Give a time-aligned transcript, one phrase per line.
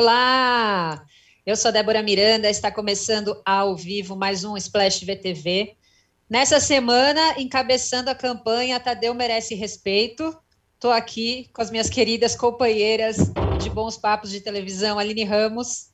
[0.00, 1.04] Olá!
[1.44, 5.76] Eu sou Débora Miranda, está começando ao vivo mais um Splash VTV.
[6.26, 10.34] Nessa semana, encabeçando a campanha Tadeu Merece Respeito,
[10.74, 13.30] estou aqui com as minhas queridas companheiras
[13.62, 15.90] de bons papos de televisão, Aline Ramos.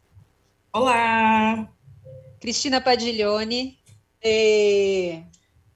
[0.72, 1.68] Olá!
[2.40, 3.76] Cristina Padiglione.
[4.22, 5.20] E,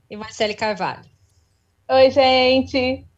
[0.09, 1.11] e Marcele Carvalho.
[1.89, 3.10] Oi, gente!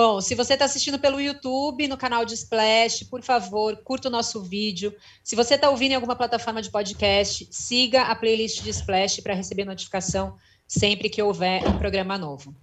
[0.00, 4.10] Bom, se você está assistindo pelo YouTube, no canal de Splash, por favor, curta o
[4.12, 4.94] nosso vídeo.
[5.24, 9.34] Se você está ouvindo em alguma plataforma de podcast, siga a playlist de Splash para
[9.34, 10.36] receber notificação
[10.68, 12.54] sempre que houver um programa novo.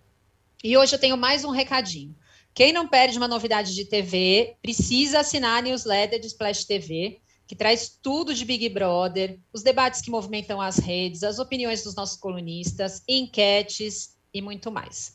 [0.63, 2.15] E hoje eu tenho mais um recadinho.
[2.53, 7.53] Quem não perde uma novidade de TV, precisa assinar a newsletter de Splash TV, que
[7.53, 12.15] traz tudo de Big Brother, os debates que movimentam as redes, as opiniões dos nossos
[12.15, 15.13] colunistas, enquetes e muito mais.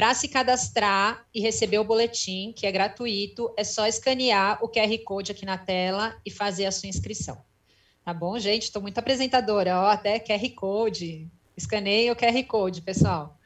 [0.00, 4.96] Para se cadastrar e receber o boletim, que é gratuito, é só escanear o QR
[5.04, 7.44] Code aqui na tela e fazer a sua inscrição.
[8.02, 8.62] Tá bom, gente?
[8.62, 11.28] Estou muito apresentadora, ó, até QR Code.
[11.54, 13.38] Escaneie o QR Code, pessoal.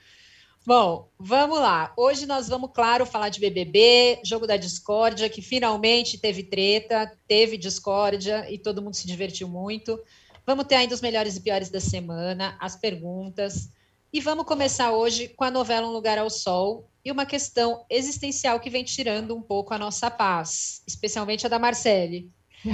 [0.65, 1.93] Bom, vamos lá.
[1.97, 7.59] Hoje nós vamos, claro, falar de BBB, jogo da discórdia, que finalmente teve treta, teve
[7.59, 10.01] discórdia e todo mundo se divertiu muito.
[10.47, 13.71] Vamos ter ainda os melhores e piores da semana, as perguntas.
[14.15, 18.61] E vamos começar hoje com a novela Um Lugar ao Sol e uma questão existencial
[18.61, 22.31] que vem tirando um pouco a nossa paz, especialmente a da Marcele.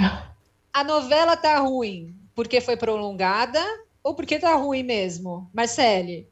[0.71, 3.59] A novela tá ruim porque foi prolongada
[4.03, 5.49] ou porque tá ruim mesmo?
[5.51, 6.29] Marcele?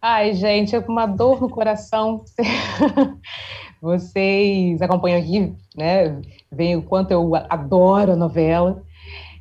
[0.00, 2.26] Ai, gente, é com uma dor no coração.
[3.80, 6.20] Vocês acompanham aqui, né?
[6.50, 8.84] Veem o quanto eu adoro a novela.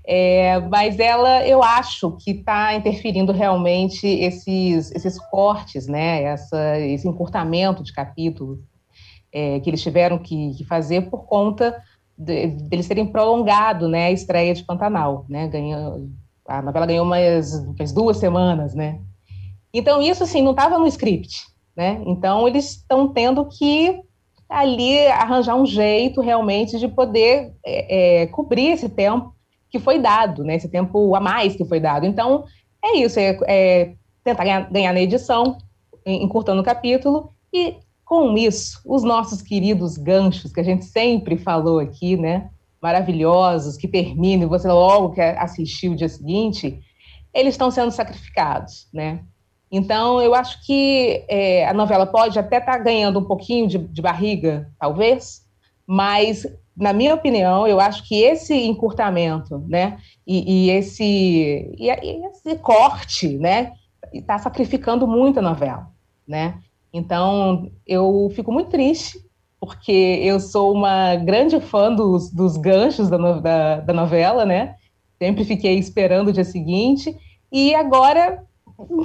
[0.03, 6.23] É, mas ela, eu acho que está interferindo realmente esses, esses cortes, né?
[6.23, 8.63] Essa, esse encurtamento de capítulo
[9.31, 11.81] é, que eles tiveram que, que fazer por conta
[12.17, 15.25] de, deles terem prolongado né, a estreia de Pantanal.
[15.29, 15.47] Né?
[15.47, 16.09] Ganhou,
[16.47, 18.99] a novela ganhou umas, umas duas semanas, né?
[19.73, 22.01] Então, isso, assim, não estava no script, né?
[22.05, 24.01] Então, eles estão tendo que
[24.49, 29.33] ali arranjar um jeito realmente de poder é, é, cobrir esse tempo
[29.71, 30.55] que foi dado, né?
[30.55, 32.05] Esse tempo a mais que foi dado.
[32.05, 32.43] Então,
[32.83, 33.93] é isso, é, é
[34.23, 35.57] tentar ganhar, ganhar, na edição,
[36.05, 41.79] encurtando o capítulo, e com isso, os nossos queridos ganchos, que a gente sempre falou
[41.79, 42.49] aqui, né?
[42.81, 46.81] Maravilhosos, que terminam e você logo quer assistir o dia seguinte,
[47.33, 49.21] eles estão sendo sacrificados, né?
[49.71, 53.77] Então, eu acho que é, a novela pode até estar tá ganhando um pouquinho de,
[53.77, 55.43] de barriga, talvez,
[55.91, 62.25] mas na minha opinião, eu acho que esse encurtamento, né, e, e esse, e, e,
[62.27, 63.73] esse corte, né,
[64.13, 65.91] está sacrificando muito a novela,
[66.25, 66.59] né.
[66.93, 69.19] Então, eu fico muito triste,
[69.59, 69.91] porque
[70.23, 74.75] eu sou uma grande fã dos, dos ganchos da, no, da, da novela, né,
[75.19, 77.13] sempre fiquei esperando o dia seguinte,
[77.51, 78.45] e agora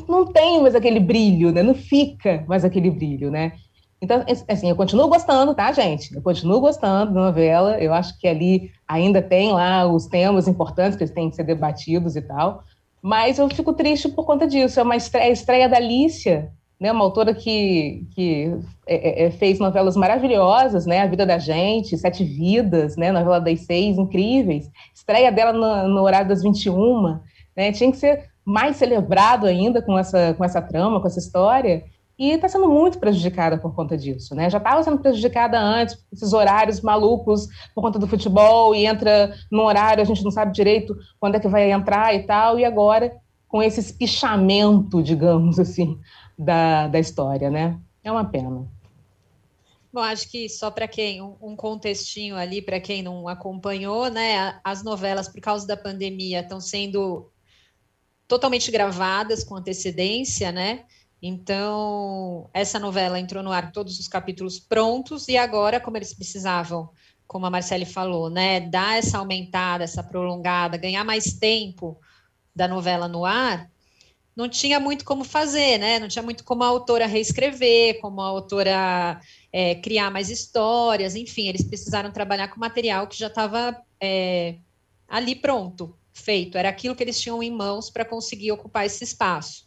[0.08, 3.54] não tem mais aquele brilho, né, não fica mais aquele brilho, né.
[4.00, 6.14] Então, assim, eu continuo gostando, tá, gente?
[6.14, 7.80] Eu continuo gostando da novela.
[7.80, 12.14] Eu acho que ali ainda tem lá os temas importantes que têm que ser debatidos
[12.14, 12.62] e tal.
[13.00, 14.78] Mas eu fico triste por conta disso.
[14.78, 16.92] É uma estreia, estreia da Alicia, né?
[16.92, 18.54] Uma autora que, que
[18.86, 21.00] é, é, é, fez novelas maravilhosas, né?
[21.00, 23.10] A Vida da Gente, Sete Vidas, né?
[23.10, 24.70] Novela das Seis, incríveis.
[24.94, 27.18] Estreia dela no, no horário das 21,
[27.56, 27.72] né?
[27.72, 31.82] Tinha que ser mais celebrado ainda com essa, com essa trama, com essa história
[32.18, 34.48] e está sendo muito prejudicada por conta disso, né?
[34.48, 39.62] Já estava sendo prejudicada antes, esses horários malucos por conta do futebol, e entra num
[39.62, 43.14] horário, a gente não sabe direito quando é que vai entrar e tal, e agora
[43.48, 45.98] com esse espichamento, digamos assim,
[46.38, 47.78] da, da história, né?
[48.02, 48.66] É uma pena.
[49.92, 54.58] Bom, acho que só para quem, um contextinho ali, para quem não acompanhou, né?
[54.62, 57.30] As novelas, por causa da pandemia, estão sendo
[58.28, 60.84] totalmente gravadas com antecedência, né?
[61.26, 66.90] Então, essa novela entrou no ar todos os capítulos prontos, e agora, como eles precisavam,
[67.26, 71.98] como a Marcele falou, né, dar essa aumentada, essa prolongada, ganhar mais tempo
[72.54, 73.68] da novela no ar,
[74.36, 75.98] não tinha muito como fazer, né?
[75.98, 79.18] Não tinha muito como a autora reescrever, como a autora
[79.50, 84.58] é, criar mais histórias, enfim, eles precisaram trabalhar com material que já estava é,
[85.08, 86.58] ali pronto, feito.
[86.58, 89.65] Era aquilo que eles tinham em mãos para conseguir ocupar esse espaço.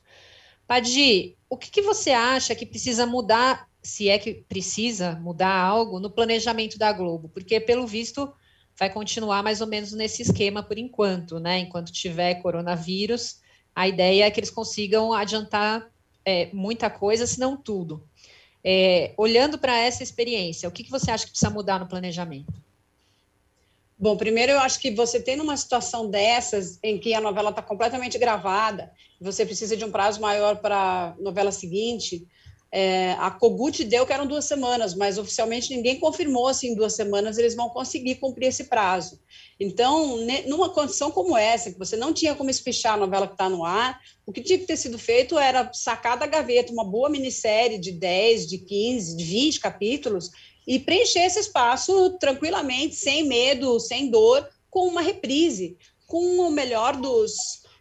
[0.70, 6.00] Padi, o que, que você acha que precisa mudar, se é que precisa mudar algo
[6.00, 7.28] no planejamento da Globo?
[7.28, 8.32] Porque, pelo visto,
[8.78, 11.58] vai continuar mais ou menos nesse esquema por enquanto, né?
[11.58, 13.40] Enquanto tiver coronavírus,
[13.74, 15.90] a ideia é que eles consigam adiantar
[16.24, 18.08] é, muita coisa, se não tudo.
[18.64, 22.54] É, olhando para essa experiência, o que, que você acha que precisa mudar no planejamento?
[24.02, 27.62] Bom, primeiro eu acho que você tem numa situação dessas, em que a novela está
[27.62, 32.26] completamente gravada, você precisa de um prazo maior para a novela seguinte,
[32.72, 36.94] é, a Kogut deu que eram duas semanas, mas oficialmente ninguém confirmou se em duas
[36.94, 39.20] semanas eles vão conseguir cumprir esse prazo.
[39.60, 43.50] Então, numa condição como essa, que você não tinha como espichar a novela que está
[43.50, 47.10] no ar, o que tinha que ter sido feito era sacar da gaveta uma boa
[47.10, 50.30] minissérie de 10, de 15, de 20 capítulos
[50.70, 55.76] e preencher esse espaço tranquilamente, sem medo, sem dor, com uma reprise,
[56.06, 57.34] com o melhor dos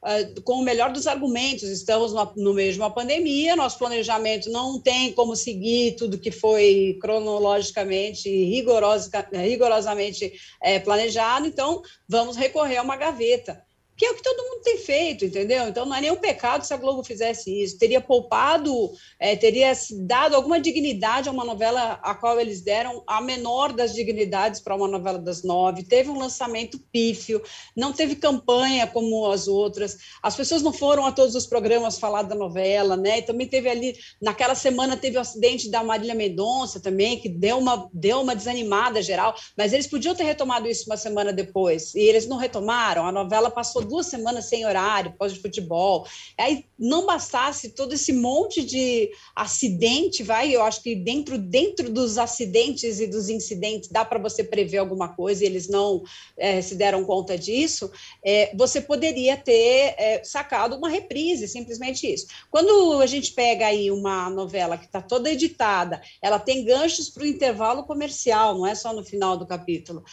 [0.02, 1.68] uh, com o melhor dos argumentos.
[1.68, 6.30] Estamos no, no meio de uma pandemia, nosso planejamento não tem como seguir tudo que
[6.30, 10.32] foi cronologicamente, rigorosa, rigorosamente
[10.62, 13.67] é, planejado, então vamos recorrer a uma gaveta
[13.98, 15.66] que é o que todo mundo tem feito, entendeu?
[15.66, 17.76] Então não é nenhum pecado se a Globo fizesse isso.
[17.76, 19.72] Teria poupado, é, teria
[20.06, 24.76] dado alguma dignidade a uma novela a qual eles deram a menor das dignidades para
[24.76, 25.82] uma novela das nove.
[25.82, 27.42] Teve um lançamento pífio,
[27.76, 29.98] não teve campanha como as outras.
[30.22, 33.18] As pessoas não foram a todos os programas falar da novela, né?
[33.18, 37.58] E também teve ali, naquela semana teve o acidente da Marília Mendonça também, que deu
[37.58, 42.00] uma, deu uma desanimada geral, mas eles podiam ter retomado isso uma semana depois, e
[42.00, 43.04] eles não retomaram.
[43.04, 46.06] A novela passou duas semanas sem horário, pós de futebol.
[46.36, 52.18] Aí não bastasse todo esse monte de acidente, vai, eu acho que dentro, dentro dos
[52.18, 56.02] acidentes e dos incidentes dá para você prever alguma coisa e eles não
[56.36, 57.90] é, se deram conta disso,
[58.22, 62.26] é, você poderia ter é, sacado uma reprise, simplesmente isso.
[62.50, 67.22] Quando a gente pega aí uma novela que está toda editada, ela tem ganchos para
[67.22, 70.04] o intervalo comercial, não é só no final do capítulo.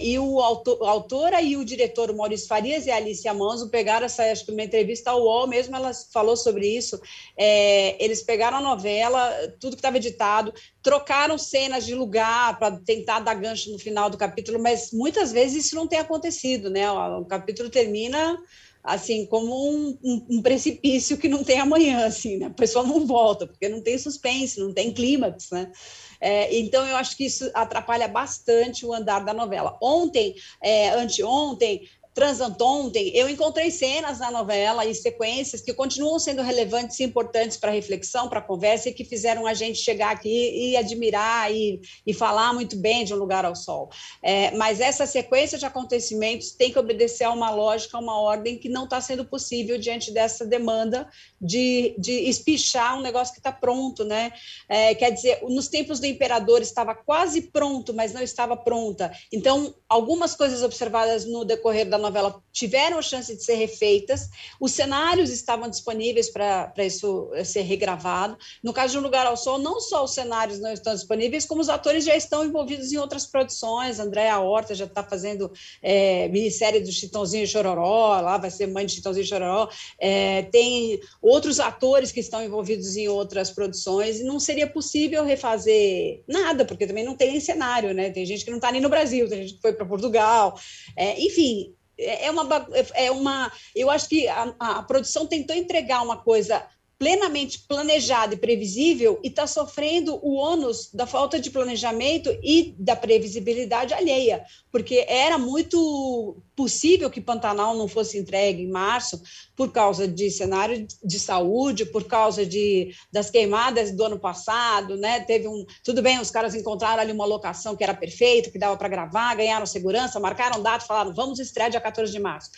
[0.00, 3.68] E o autor, a autora e o diretor, o Maurício Farias e a Alicia Manzo
[3.68, 7.00] pegaram essa, acho que uma entrevista ao UOL mesmo, ela falou sobre isso.
[7.36, 10.52] É, eles pegaram a novela, tudo que estava editado,
[10.82, 15.66] trocaram cenas de lugar para tentar dar gancho no final do capítulo, mas muitas vezes
[15.66, 16.90] isso não tem acontecido, né?
[16.90, 18.38] O, o capítulo termina
[18.86, 22.46] assim, como um, um, um, precipício que não tem amanhã, assim, né?
[22.46, 25.72] A pessoa não volta, porque não tem suspense, não tem clímax, né?
[26.20, 29.76] É, então, eu acho que isso atrapalha bastante o andar da novela.
[29.82, 36.98] Ontem, é, anteontem, Transantontem, eu encontrei cenas na novela e sequências que continuam sendo relevantes
[36.98, 41.52] e importantes para reflexão, para conversa, e que fizeram a gente chegar aqui e admirar
[41.52, 43.90] e, e falar muito bem de Um Lugar ao Sol.
[44.22, 48.56] É, mas essa sequência de acontecimentos tem que obedecer a uma lógica, a uma ordem
[48.56, 51.06] que não está sendo possível diante dessa demanda
[51.38, 54.32] de, de espichar um negócio que está pronto, né?
[54.70, 59.12] É, quer dizer, nos tempos do imperador estava quase pronto, mas não estava pronta.
[59.30, 64.28] Então, algumas coisas observadas no decorrer da novela tiveram a chance de ser refeitas,
[64.60, 68.36] os cenários estavam disponíveis para isso ser regravado.
[68.62, 71.60] No caso de Um Lugar ao Sol, não só os cenários não estão disponíveis, como
[71.60, 74.00] os atores já estão envolvidos em outras produções.
[74.00, 78.86] Andréa Horta já está fazendo é, minissérie do Chitãozinho e Chororó, lá vai ser mãe
[78.86, 79.68] de Chitãozinho e Chororó.
[79.98, 86.22] É, tem outros atores que estão envolvidos em outras produções, e não seria possível refazer
[86.26, 88.10] nada, porque também não tem cenário, né?
[88.10, 90.58] Tem gente que não está nem no Brasil, tem gente que foi para Portugal.
[90.96, 93.52] É, enfim, é, é uma, é uma.
[93.74, 96.66] Eu acho que a, a produção tentou entregar uma coisa
[96.98, 102.96] plenamente planejada e previsível e está sofrendo o ônus da falta de planejamento e da
[102.96, 109.20] previsibilidade alheia, porque era muito possível que Pantanal não fosse entregue em março
[109.54, 115.20] por causa de cenário de saúde, por causa de das queimadas do ano passado, né?
[115.20, 118.76] Teve um, tudo bem, os caras encontraram ali uma locação que era perfeita, que dava
[118.76, 122.50] para gravar, ganharam segurança, marcaram data, falaram, vamos estrear dia 14 de março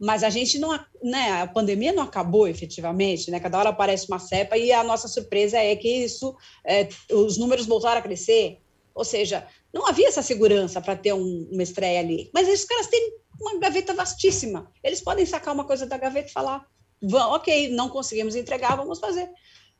[0.00, 3.38] mas a gente não, né, a pandemia não acabou efetivamente, né?
[3.38, 7.66] Cada hora aparece uma cepa e a nossa surpresa é que isso, é, os números
[7.66, 8.60] voltaram a crescer.
[8.94, 12.30] Ou seja, não havia essa segurança para ter um, uma estreia ali.
[12.32, 14.72] Mas esses caras têm uma gaveta vastíssima.
[14.82, 16.66] Eles podem sacar uma coisa da gaveta e falar:
[17.02, 19.30] ok, não conseguimos entregar, vamos fazer.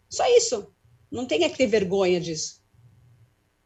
[0.09, 0.71] Só isso.
[1.11, 2.60] Não tem que ter vergonha disso.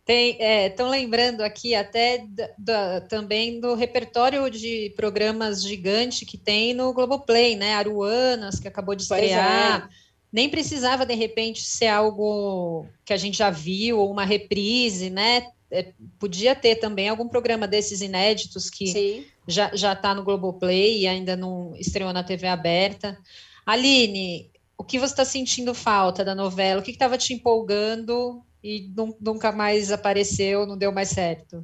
[0.06, 6.74] Estão é, lembrando aqui até da, da, também do repertório de programas gigante que tem
[6.74, 7.74] no Globoplay, né?
[7.74, 9.88] Aruanas, que acabou de estrear.
[9.90, 10.04] É.
[10.30, 15.46] Nem precisava, de repente, ser algo que a gente já viu, ou uma reprise, né?
[15.70, 19.24] É, podia ter também algum programa desses inéditos que Sim.
[19.48, 23.18] já está no Globoplay e ainda não estreou na TV aberta.
[23.64, 26.80] Aline, o que você está sentindo falta da novela?
[26.80, 28.90] O que estava te empolgando e
[29.20, 31.62] nunca mais apareceu, não deu mais certo?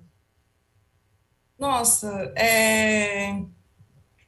[1.58, 3.42] Nossa, é...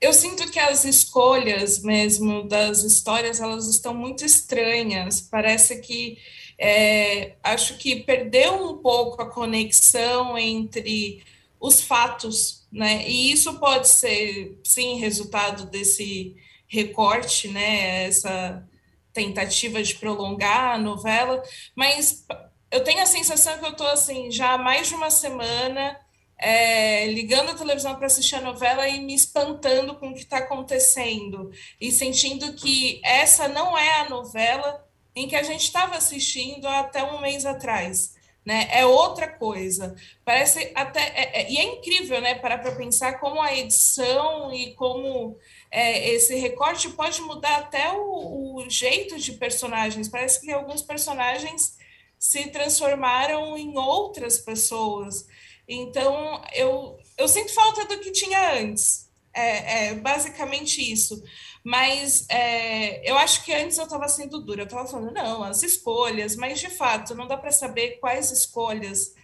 [0.00, 5.20] eu sinto que as escolhas mesmo das histórias elas estão muito estranhas.
[5.20, 6.16] Parece que
[6.58, 7.36] é...
[7.42, 11.22] acho que perdeu um pouco a conexão entre
[11.60, 13.06] os fatos, né?
[13.06, 16.34] E isso pode ser, sim, resultado desse
[16.66, 18.06] recorte, né?
[18.06, 18.66] Essa
[19.12, 21.42] tentativa de prolongar a novela,
[21.76, 22.24] mas
[22.72, 26.00] eu tenho a sensação que eu estou assim já há mais de uma semana
[26.38, 30.38] é, ligando a televisão para assistir a novela e me espantando com o que está
[30.38, 36.66] acontecendo e sentindo que essa não é a novela em que a gente estava assistindo
[36.66, 38.14] até um mês atrás
[38.44, 38.68] né?
[38.70, 39.94] É outra coisa.
[40.24, 42.34] Parece até é, é, e é incrível, né?
[42.34, 45.38] Parar para pensar como a edição e como
[45.70, 50.08] é, esse recorte pode mudar até o, o, jeito de personagens.
[50.08, 51.78] Parece que alguns personagens
[52.22, 55.26] se transformaram em outras pessoas.
[55.68, 59.10] Então eu eu sinto falta do que tinha antes.
[59.34, 61.20] É, é basicamente isso.
[61.64, 65.64] Mas é, eu acho que antes eu estava sendo dura, eu estava falando, não, as
[65.64, 69.14] escolhas, mas de fato não dá para saber quais escolhas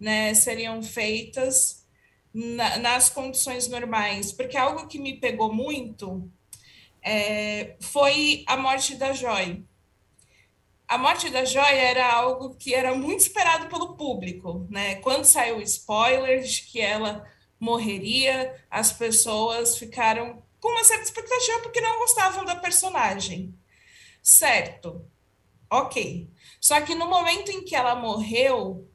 [0.00, 1.84] né, seriam feitas
[2.32, 6.30] na, nas condições normais, porque algo que me pegou muito
[7.02, 9.62] é, foi a morte da Joy.
[10.88, 14.96] A morte da Joy era algo que era muito esperado pelo público, né?
[14.96, 17.26] Quando saiu o spoiler de que ela
[17.58, 23.54] morreria, as pessoas ficaram com uma certa expectativa porque não gostavam da personagem.
[24.22, 25.04] Certo.
[25.70, 26.30] Ok.
[26.60, 28.88] Só que no momento em que ela morreu,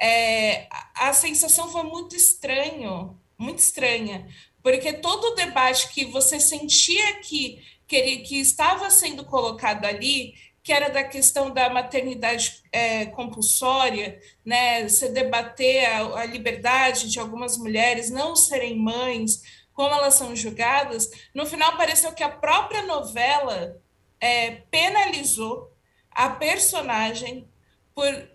[0.00, 4.28] é, a, sensação foi muito estranho, muito estranha,
[4.62, 10.34] porque todo o debate que você sentia que, que, que estava sendo colocado ali,
[10.68, 17.18] que era da questão da maternidade é, compulsória, né, você debater a, a liberdade de
[17.18, 22.82] algumas mulheres não serem mães, como elas são julgadas, no final pareceu que a própria
[22.82, 23.80] novela
[24.20, 25.74] é, penalizou
[26.10, 27.48] a personagem
[27.94, 28.30] por,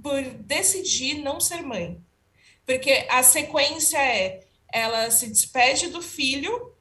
[0.00, 2.00] por decidir não ser mãe.
[2.64, 6.72] Porque a sequência é ela se despede do filho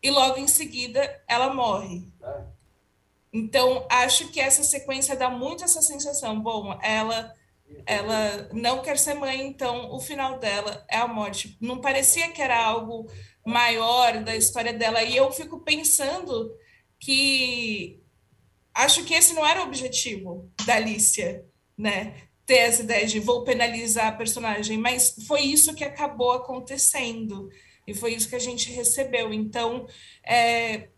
[0.00, 2.06] e logo em seguida ela morre.
[3.36, 6.40] Então, acho que essa sequência dá muito essa sensação.
[6.40, 7.34] Bom, ela
[7.84, 11.56] ela não quer ser mãe, então o final dela é a morte.
[11.60, 13.10] Não parecia que era algo
[13.44, 15.02] maior da história dela.
[15.02, 16.50] E eu fico pensando
[16.98, 18.00] que
[18.72, 21.44] acho que esse não era o objetivo da Alicia,
[21.76, 22.22] né?
[22.46, 27.50] Ter essa ideia de vou penalizar a personagem, mas foi isso que acabou acontecendo
[27.86, 29.32] e foi isso que a gente recebeu.
[29.32, 29.86] Então,
[30.24, 30.88] é,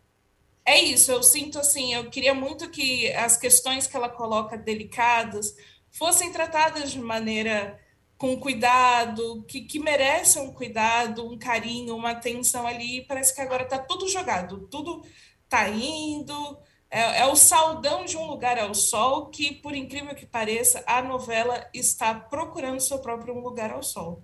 [0.69, 1.11] é isso.
[1.11, 5.55] Eu sinto assim, eu queria muito que as questões que ela coloca delicadas
[5.91, 7.79] fossem tratadas de maneira
[8.17, 13.05] com cuidado, que, que merecem um cuidado, um carinho, uma atenção ali.
[13.07, 15.03] Parece que agora está tudo jogado, tudo
[15.43, 16.59] está indo.
[16.91, 21.01] É, é, o saldão de um lugar ao sol que, por incrível que pareça, a
[21.01, 24.23] novela está procurando seu próprio lugar ao sol,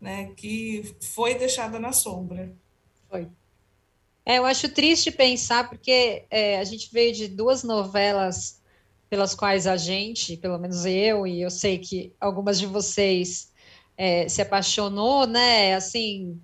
[0.00, 0.32] né?
[0.36, 2.54] Que foi deixada na sombra.
[3.10, 3.28] Foi.
[4.24, 8.60] É, eu acho triste pensar porque é, a gente veio de duas novelas
[9.10, 13.52] pelas quais a gente, pelo menos eu, e eu sei que algumas de vocês
[13.96, 15.74] é, se apaixonou, né?
[15.74, 16.40] Assim,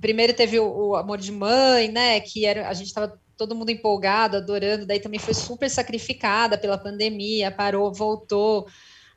[0.00, 2.18] primeiro teve o, o, Amor de Mãe, né?
[2.20, 6.78] Que era, a gente estava todo mundo empolgado, adorando, daí também foi super sacrificada pela
[6.78, 8.66] pandemia, parou, voltou,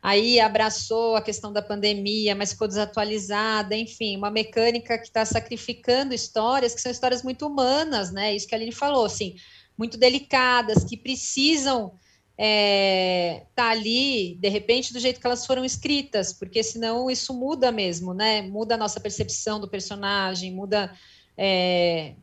[0.06, 6.14] aí abraçou a questão da pandemia, mas ficou desatualizada, enfim, uma mecânica que está sacrificando
[6.14, 8.36] histórias que são histórias muito humanas, né?
[8.36, 9.36] Isso que a Aline falou, assim,
[9.76, 11.92] muito delicadas, que precisam
[12.38, 17.72] é, tá ali, de repente, do jeito que elas foram escritas, porque senão isso muda
[17.72, 18.44] mesmo, né?
[18.44, 20.94] Muda a nossa percepção do personagem, muda.
[21.36, 22.14] É,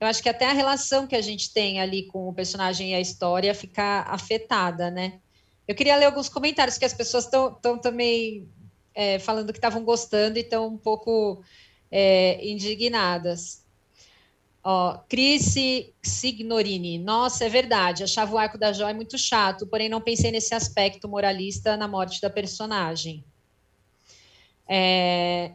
[0.00, 2.94] eu acho que até a relação que a gente tem ali com o personagem e
[2.96, 5.20] a história fica afetada, né?
[5.66, 8.48] Eu queria ler alguns comentários que as pessoas estão também
[8.94, 11.42] é, falando que estavam gostando e estão um pouco
[11.90, 13.64] é, indignadas.
[14.62, 15.54] Ó, Cris
[16.02, 20.54] Signorini, nossa, é verdade, achava o arco da Joy muito chato, porém não pensei nesse
[20.54, 23.22] aspecto moralista na morte da personagem.
[24.66, 25.52] É,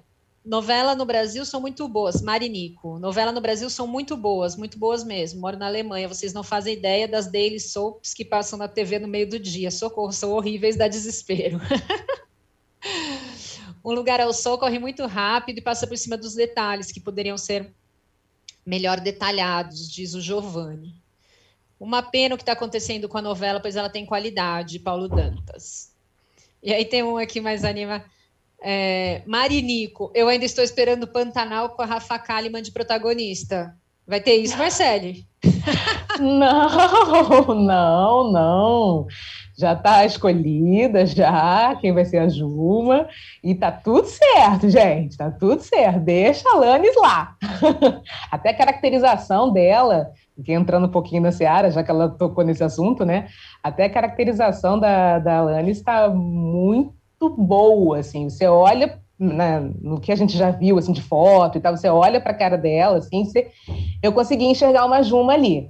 [0.49, 2.97] novela no Brasil são muito boas, Marinico.
[2.97, 5.39] Novela no Brasil são muito boas, muito boas mesmo.
[5.39, 9.07] Moro na Alemanha, vocês não fazem ideia das daily soaps que passam na TV no
[9.07, 9.69] meio do dia.
[9.69, 11.61] Socorro, são horríveis, dá desespero.
[13.85, 17.37] um lugar ao sol corre muito rápido e passa por cima dos detalhes que poderiam
[17.37, 17.71] ser
[18.65, 20.95] melhor detalhados, diz o Giovanni.
[21.79, 25.93] Uma pena o que está acontecendo com a novela, pois ela tem qualidade, Paulo Dantas.
[26.61, 28.03] E aí tem um aqui mais anima.
[28.61, 33.73] É, Marinico, eu ainda estou esperando Pantanal com a Rafa Kalimann de protagonista.
[34.05, 35.25] Vai ter isso, Marcele?
[36.19, 39.07] Não, não, não.
[39.57, 43.07] já está escolhida, já, quem vai ser a Juma,
[43.41, 47.37] e tá tudo certo, gente, tá tudo certo, deixa a Lanes lá.
[48.29, 50.11] Até a caracterização dela,
[50.45, 53.29] entrando um pouquinho na Seara, já que ela tocou nesse assunto, né,
[53.63, 60.11] até a caracterização da, da Lanes está muito boa, assim, você olha né, no que
[60.13, 62.99] a gente já viu, assim, de foto e tal, você olha para a cara dela,
[62.99, 63.51] assim, você,
[64.01, 65.69] eu consegui enxergar uma Juma ali,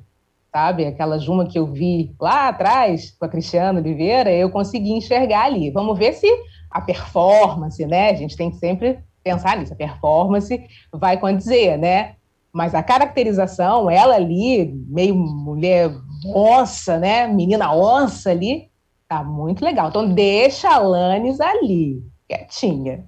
[0.51, 0.85] sabe?
[0.85, 5.71] Aquela Juma que eu vi lá atrás com a Cristiana Oliveira, eu consegui enxergar ali.
[5.71, 6.27] Vamos ver se
[6.69, 8.11] a performance, né?
[8.11, 10.63] A gente tem que sempre pensar nisso, a performance
[10.93, 12.15] vai condizer, né?
[12.53, 15.91] Mas a caracterização, ela ali, meio mulher
[16.35, 17.27] onça, né?
[17.27, 18.69] Menina onça ali,
[19.09, 19.89] tá muito legal.
[19.89, 23.05] Então deixa a Lanes ali, quietinha.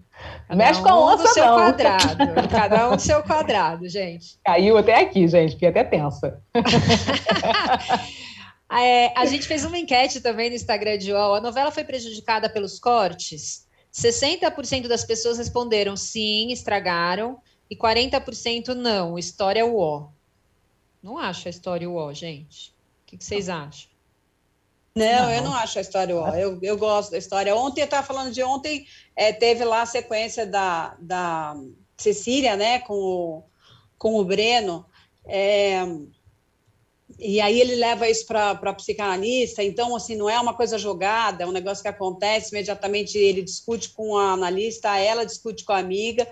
[0.47, 1.55] Cada Mexe com a onça, um seu não.
[1.55, 2.49] quadrado.
[2.49, 4.39] Cada um do seu quadrado, gente.
[4.43, 5.53] Caiu até aqui, gente.
[5.53, 6.41] Fiquei até tensa.
[8.71, 11.35] é, a gente fez uma enquete também no Instagram de UOL.
[11.35, 13.67] A novela foi prejudicada pelos cortes?
[13.93, 17.39] 60% das pessoas responderam sim, estragaram.
[17.69, 19.17] E 40% não.
[19.17, 20.11] História UO.
[21.01, 22.69] Não acho a história UO, gente.
[22.69, 22.73] O
[23.07, 23.90] que, que vocês acham?
[24.95, 26.35] Não, não, eu não acho a história ó.
[26.35, 27.55] Eu, eu gosto da história.
[27.55, 31.55] Ontem, eu estava falando de ontem, é, teve lá a sequência da, da
[31.97, 33.43] Cecília, né, com o,
[33.97, 34.85] com o Breno.
[35.25, 35.81] É,
[37.19, 41.43] e aí ele leva isso para a psicanalista, então, assim, não é uma coisa jogada,
[41.43, 45.77] é um negócio que acontece, imediatamente ele discute com a analista, ela discute com a
[45.77, 46.27] amiga,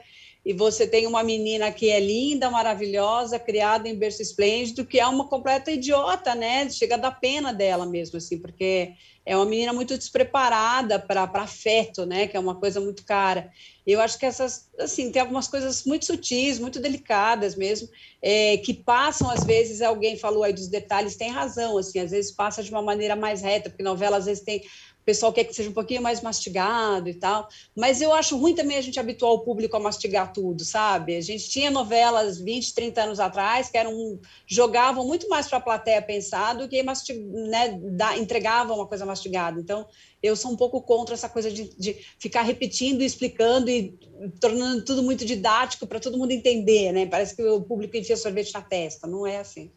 [0.49, 5.05] e você tem uma menina que é linda, maravilhosa, criada em berço esplêndido, que é
[5.05, 6.67] uma completa idiota, né?
[6.71, 12.03] Chega a dar pena dela mesmo, assim, porque é uma menina muito despreparada para afeto,
[12.03, 12.25] né?
[12.25, 13.51] Que é uma coisa muito cara.
[13.91, 17.89] Eu acho que essas, assim, tem algumas coisas muito sutis, muito delicadas mesmo,
[18.21, 22.31] é, que passam, às vezes, alguém falou aí dos detalhes, tem razão, assim, às vezes
[22.31, 24.63] passa de uma maneira mais reta, porque novela, às vezes, tem
[25.09, 27.47] pessoal quer que seja um pouquinho mais mastigado e tal.
[27.75, 31.15] Mas eu acho ruim também a gente habituar o público a mastigar tudo, sabe?
[31.15, 35.61] A gente tinha novelas 20, 30 anos atrás que eram jogavam muito mais para a
[35.61, 39.59] plateia pensar do que mastig, né, da, entregavam uma coisa mastigada.
[39.59, 39.87] Então,
[40.21, 43.97] eu sou um pouco contra essa coisa de, de ficar repetindo, explicando e
[44.39, 47.05] tornando tudo muito didático para todo mundo entender, né?
[47.05, 49.07] Parece que o público enfia sorvete na testa.
[49.07, 49.71] Não é assim.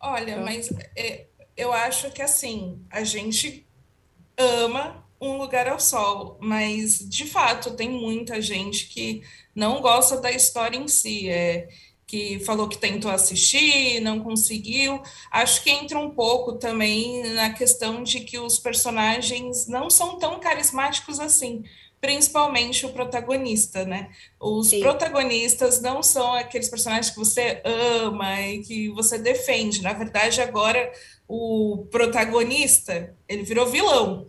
[0.00, 0.44] Olha, então...
[0.44, 3.66] mas é, eu acho que assim, a gente
[4.36, 9.22] ama um lugar ao sol, mas de fato tem muita gente que
[9.54, 11.68] não gosta da história em si, é,
[12.08, 15.00] que falou que tentou assistir, não conseguiu.
[15.30, 20.40] Acho que entra um pouco também na questão de que os personagens não são tão
[20.40, 21.62] carismáticos assim,
[22.00, 24.08] principalmente o protagonista, né?
[24.40, 24.80] Os Sim.
[24.80, 29.82] protagonistas não são aqueles personagens que você ama e que você defende.
[29.82, 30.90] Na verdade, agora
[31.28, 34.28] o protagonista, ele virou vilão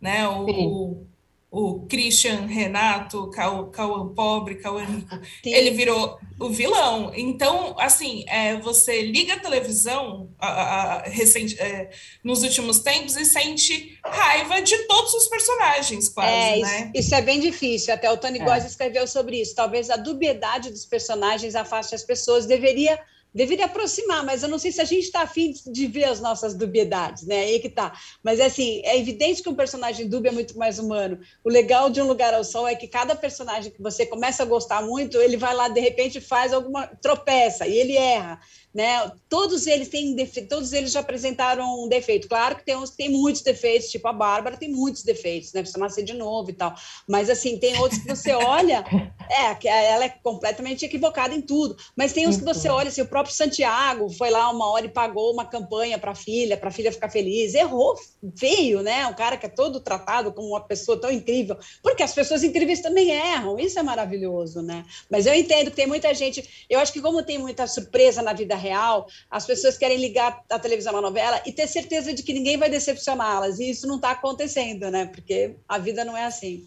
[0.00, 0.26] né?
[0.26, 1.06] O,
[1.50, 7.12] o, Christian Renato, Cauã Pobre, Cauã Rico, ele virou o vilão.
[7.14, 11.90] Então, assim, é, você liga a televisão a, a, a recente, é,
[12.22, 16.92] nos últimos tempos e sente raiva de todos os personagens, quase, é, né?
[16.94, 17.92] Isso, isso, é bem difícil.
[17.92, 18.44] Até o Tony é.
[18.44, 19.54] Góes escreveu sobre isso.
[19.54, 22.46] Talvez a dubiedade dos personagens afaste as pessoas.
[22.46, 22.98] Deveria
[23.34, 26.54] deveria aproximar, mas eu não sei se a gente está afim de ver as nossas
[26.54, 27.40] dubiedades, né?
[27.40, 27.92] Aí que tá.
[28.22, 31.18] Mas assim, é evidente que um personagem dúbio é muito mais humano.
[31.44, 34.46] O legal de Um Lugar ao Sol é que cada personagem que você começa a
[34.46, 36.86] gostar muito, ele vai lá, de repente, faz alguma.
[37.00, 38.40] tropeça e ele erra
[38.74, 39.10] né?
[39.28, 40.42] Todos eles têm defe...
[40.42, 42.28] todos eles já apresentaram um defeito.
[42.28, 45.60] Claro que tem uns tem muitos defeitos, tipo a Bárbara tem muitos defeitos, né?
[45.60, 46.74] Precisa nascer de novo e tal.
[47.08, 48.84] Mas assim, tem outros que você olha,
[49.28, 51.76] é, que ela é completamente equivocada em tudo.
[51.96, 54.90] Mas tem uns que você olha, assim, o próprio Santiago foi lá uma hora e
[54.90, 57.54] pagou uma campanha para a filha, para a filha ficar feliz.
[57.54, 57.96] Errou
[58.36, 59.06] feio, né?
[59.06, 62.80] Um cara que é todo tratado como uma pessoa tão incrível, porque as pessoas incríveis
[62.80, 63.58] também erram.
[63.58, 64.84] Isso é maravilhoso, né?
[65.10, 68.32] Mas eu entendo que tem muita gente, eu acho que como tem muita surpresa na
[68.32, 72.32] vida real, as pessoas querem ligar a televisão na novela e ter certeza de que
[72.32, 73.58] ninguém vai decepcioná-las.
[73.58, 75.06] E isso não está acontecendo, né?
[75.06, 76.64] Porque a vida não é assim.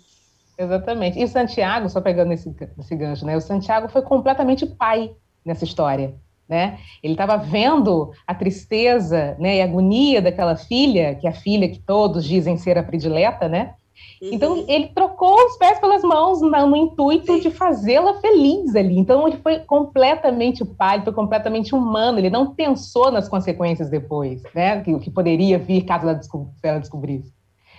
[0.58, 1.20] Exatamente.
[1.20, 3.36] E o Santiago, só pegando esse, esse gancho, né?
[3.38, 6.16] O Santiago foi completamente pai nessa história.
[6.48, 6.78] Né?
[7.02, 11.70] Ele estava vendo a tristeza né, e a agonia daquela filha, que é a filha
[11.70, 13.76] que todos dizem ser a predileta, né?
[14.22, 14.66] Então, uhum.
[14.68, 17.40] ele trocou os pés pelas mãos no intuito Sim.
[17.42, 18.98] de fazê-la feliz ali.
[18.98, 22.20] Então, ele foi completamente pai, foi completamente humano.
[22.20, 24.84] Ele não pensou nas consequências depois, né?
[24.88, 26.20] O que, poderia vir caso ela,
[26.64, 27.34] ela descobrisse.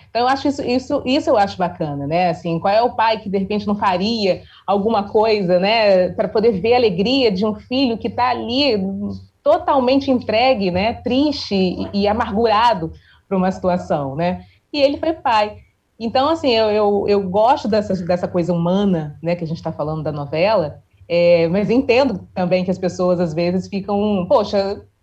[0.09, 2.29] Então, eu acho isso, isso, isso eu acho bacana, né?
[2.29, 6.53] Assim, qual é o pai que de repente não faria alguma coisa, né, para poder
[6.53, 8.81] ver a alegria de um filho que está ali
[9.43, 12.93] totalmente entregue, né, triste e, e amargurado
[13.27, 14.45] para uma situação, né?
[14.71, 15.64] E ele foi pai.
[15.99, 19.71] Então, assim, eu, eu, eu gosto dessa, dessa coisa humana, né, que a gente está
[19.71, 24.57] falando da novela, é, mas entendo também que as pessoas às vezes ficam, poxa,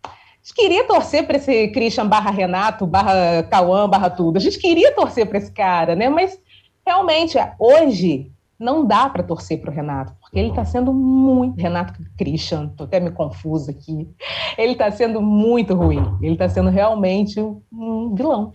[0.05, 0.09] a
[0.45, 4.37] gente queria torcer para esse Christian barra Renato, barra Cauã, barra tudo.
[4.37, 6.09] A gente queria torcer para esse cara, né?
[6.09, 6.37] Mas
[6.85, 11.61] realmente, hoje, não dá para torcer para o Renato, porque ele está sendo muito.
[11.61, 14.09] Renato Christian, estou até me confusa aqui.
[14.59, 16.03] Ele está sendo muito ruim.
[16.21, 18.53] Ele está sendo realmente um vilão.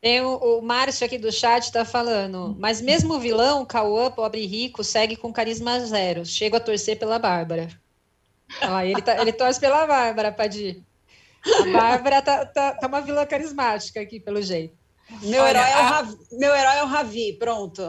[0.00, 4.42] Tem o, o Márcio aqui do chat está falando, mas mesmo o vilão, Cauã, pobre
[4.42, 6.24] e rico, segue com carisma zero.
[6.24, 7.68] Chego a torcer pela Bárbara.
[8.60, 10.82] Ah, ele, tá, ele torce pela Bárbara, Padir.
[11.44, 14.76] A Bárbara tá, tá, tá, uma vilã carismática aqui, pelo jeito.
[15.22, 17.82] Meu, Olha, herói, é o Ravi, meu herói é o Ravi, pronto.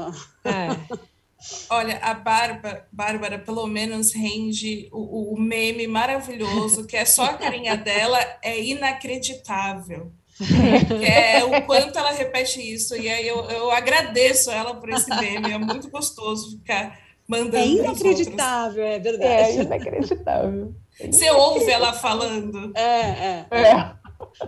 [0.43, 0.99] É.
[1.69, 7.33] Olha, a Bárbara, Bárbara pelo menos rende o, o meme maravilhoso, que é só a
[7.33, 10.11] carinha dela, é inacreditável.
[11.05, 12.95] é o quanto ela repete isso.
[12.95, 15.51] E aí eu, eu agradeço ela por esse meme.
[15.51, 17.57] É muito gostoso ficar mandando.
[17.57, 19.31] É inacreditável, é verdade.
[19.31, 20.73] É inacreditável.
[21.11, 22.71] Você ouve ela falando.
[22.75, 23.45] É, é.
[23.51, 23.99] é.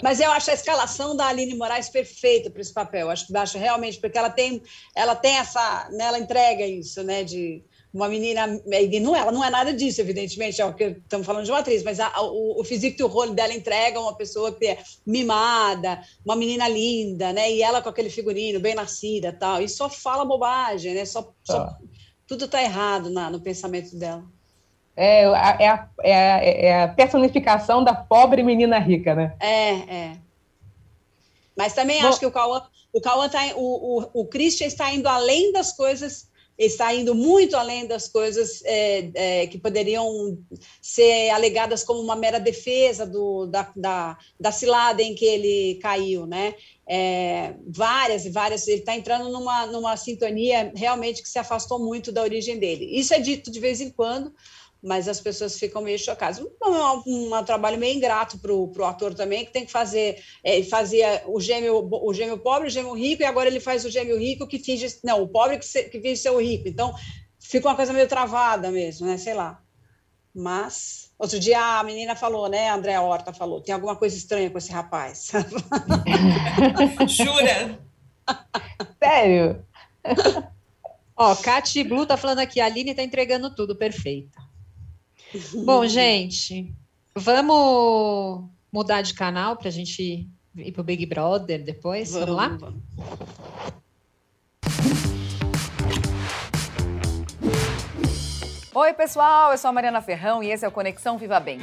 [0.04, 3.10] Mas eu acho a escalação da Aline Moraes perfeita para esse papel.
[3.10, 4.62] Acho que acho realmente, porque ela tem,
[4.96, 8.48] ela tem essa, né, ela entrega isso, né, de uma menina,
[9.02, 11.84] não, ela não é nada disso, evidentemente, é o que estamos falando de uma atriz,
[11.84, 16.36] mas a, o, o físico do rolo dela entrega uma pessoa que é mimada, uma
[16.36, 17.52] menina linda, né?
[17.52, 19.62] E ela com aquele figurino bem nascida, tal.
[19.62, 21.04] E só fala bobagem, né?
[21.04, 21.78] Só, só tá.
[22.26, 24.24] tudo está errado na, no pensamento dela.
[24.96, 29.36] É, é, a, é, a, é a personificação da pobre menina rica, né?
[29.40, 30.18] É, é.
[31.58, 32.62] Mas também Bom, acho que o Cauã,
[32.94, 36.31] o Cauã tá, o, o, o Christian está indo além das coisas
[36.66, 40.38] está indo muito além das coisas é, é, que poderiam
[40.82, 46.26] ser alegadas como uma mera defesa do, da, da, da cilada em que ele caiu,
[46.26, 46.54] né?
[46.88, 52.12] É, várias e várias, ele está entrando numa, numa sintonia realmente que se afastou muito
[52.12, 52.86] da origem dele.
[52.92, 54.34] Isso é dito de vez em quando,
[54.82, 56.40] mas as pessoas ficam meio chocadas.
[56.40, 56.50] Um,
[57.06, 61.24] um, um trabalho meio ingrato para o ator também, que tem que fazer, é, fazia
[61.28, 64.48] o gêmeo, o gêmeo pobre, o gêmeo rico, e agora ele faz o gêmeo rico
[64.48, 66.68] que finge, não, o pobre que, se, que finge ser o rico.
[66.68, 66.94] Então,
[67.40, 69.62] fica uma coisa meio travada mesmo, né, sei lá.
[70.34, 74.50] Mas, outro dia a menina falou, né, a Andréa Horta falou, tem alguma coisa estranha
[74.50, 75.32] com esse rapaz.
[77.08, 77.80] Jura?
[78.98, 79.64] Sério?
[81.16, 84.51] Ó, Cati Blue tá falando aqui, a Aline tá entregando tudo, perfeita.
[85.64, 86.74] Bom, gente,
[87.16, 92.12] vamos mudar de canal para a gente ir para o Big Brother depois?
[92.12, 92.58] Vamos, vamos lá?
[92.58, 92.82] Vamos.
[98.74, 101.60] Oi, pessoal, eu sou a Mariana Ferrão e esse é o Conexão Viva Bem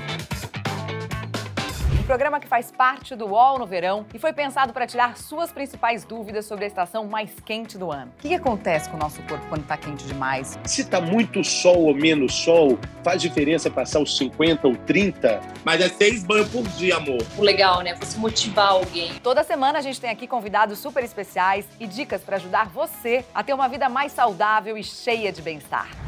[2.08, 6.06] programa que faz parte do UOL no verão e foi pensado para tirar suas principais
[6.06, 8.10] dúvidas sobre a estação mais quente do ano.
[8.16, 10.58] O que, que acontece com o nosso corpo quando está quente demais?
[10.64, 15.38] Se está muito sol ou menos sol, faz diferença passar os 50 ou 30?
[15.62, 17.18] Mas é seis banhos por dia, amor.
[17.36, 17.94] O legal, né?
[17.96, 19.12] Você motivar alguém.
[19.22, 23.42] Toda semana a gente tem aqui convidados super especiais e dicas para ajudar você a
[23.42, 26.07] ter uma vida mais saudável e cheia de bem-estar.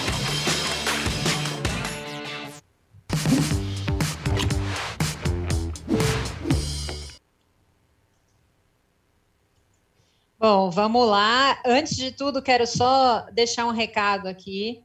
[10.41, 11.61] Bom, vamos lá.
[11.63, 14.81] Antes de tudo, quero só deixar um recado aqui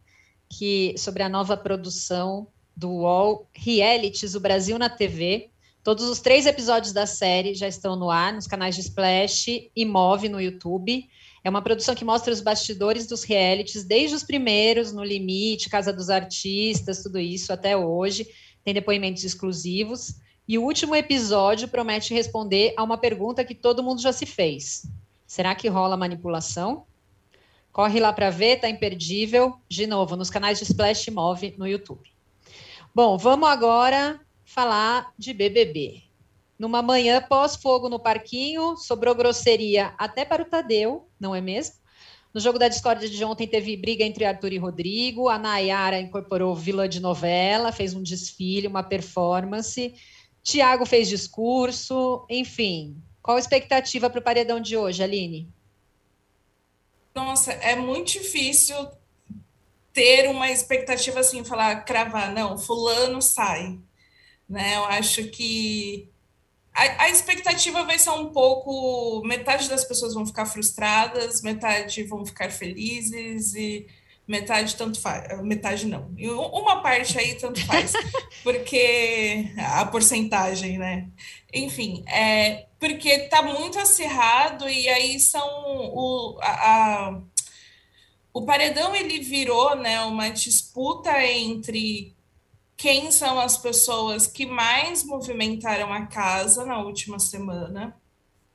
[0.50, 5.48] que sobre a nova produção do UOL Realities, o Brasil na TV.
[5.82, 9.84] Todos os três episódios da série já estão no ar, nos canais de Splash e
[9.86, 11.08] Move no YouTube.
[11.42, 15.90] É uma produção que mostra os bastidores dos realities, desde os primeiros, no Limite, Casa
[15.90, 18.26] dos Artistas, tudo isso, até hoje.
[18.62, 20.16] Tem depoimentos exclusivos.
[20.46, 24.82] E o último episódio promete responder a uma pergunta que todo mundo já se fez.
[25.36, 26.86] Será que rola manipulação?
[27.70, 29.60] Corre lá para ver, tá imperdível.
[29.68, 32.10] De novo, nos canais de Splash Move no YouTube.
[32.94, 36.04] Bom, vamos agora falar de BBB.
[36.58, 41.74] Numa manhã pós-fogo no parquinho, sobrou grosseria até para o Tadeu, não é mesmo?
[42.32, 46.56] No jogo da discórdia de ontem teve briga entre Arthur e Rodrigo, a Nayara incorporou
[46.56, 49.94] vilã de novela, fez um desfile, uma performance,
[50.42, 52.96] Tiago fez discurso, enfim,
[53.26, 55.52] qual a expectativa para o paredão de hoje, Aline?
[57.12, 58.76] Nossa, é muito difícil
[59.92, 63.80] ter uma expectativa assim, falar, cravar, não, fulano sai.
[64.48, 64.76] Né?
[64.76, 66.08] Eu acho que
[66.72, 69.26] a, a, expectativa vai ser um pouco.
[69.26, 73.88] Metade das pessoas vão ficar frustradas, metade vão ficar felizes e
[74.26, 75.40] metade tanto faz.
[75.42, 76.10] Metade não.
[76.52, 77.92] Uma parte aí tanto faz,
[78.42, 81.08] porque a porcentagem, né?
[81.52, 85.46] Enfim, é porque tá muito acirrado e aí são
[85.94, 86.38] o.
[86.40, 87.20] A, a,
[88.32, 92.14] o paredão ele virou né, uma disputa entre
[92.76, 97.96] quem são as pessoas que mais movimentaram a casa na última semana.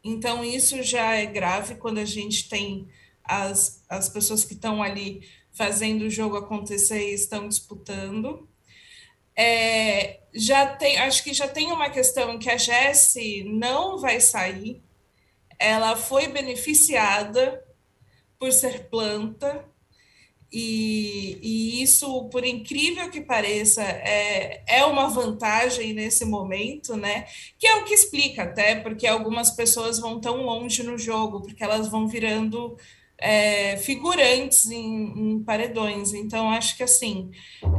[0.04, 2.88] Então, isso já é grave quando a gente tem
[3.24, 8.48] as, as pessoas que estão ali fazendo o jogo acontecer e estão disputando.
[9.36, 14.82] É, já tem, acho que já tem uma questão que a Jessie não vai sair.
[15.60, 17.64] Ela foi beneficiada
[18.40, 19.66] por ser planta,
[20.54, 27.26] e, e, isso, por incrível que pareça, é, é uma vantagem nesse momento, né?
[27.58, 31.64] Que é o que explica até porque algumas pessoas vão tão longe no jogo, porque
[31.64, 32.78] elas vão virando
[33.22, 36.14] é, figurantes em, em, paredões.
[36.14, 37.30] Então, acho que assim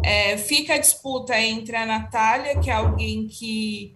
[0.05, 3.95] é, fica a disputa entre a Natália, que é alguém que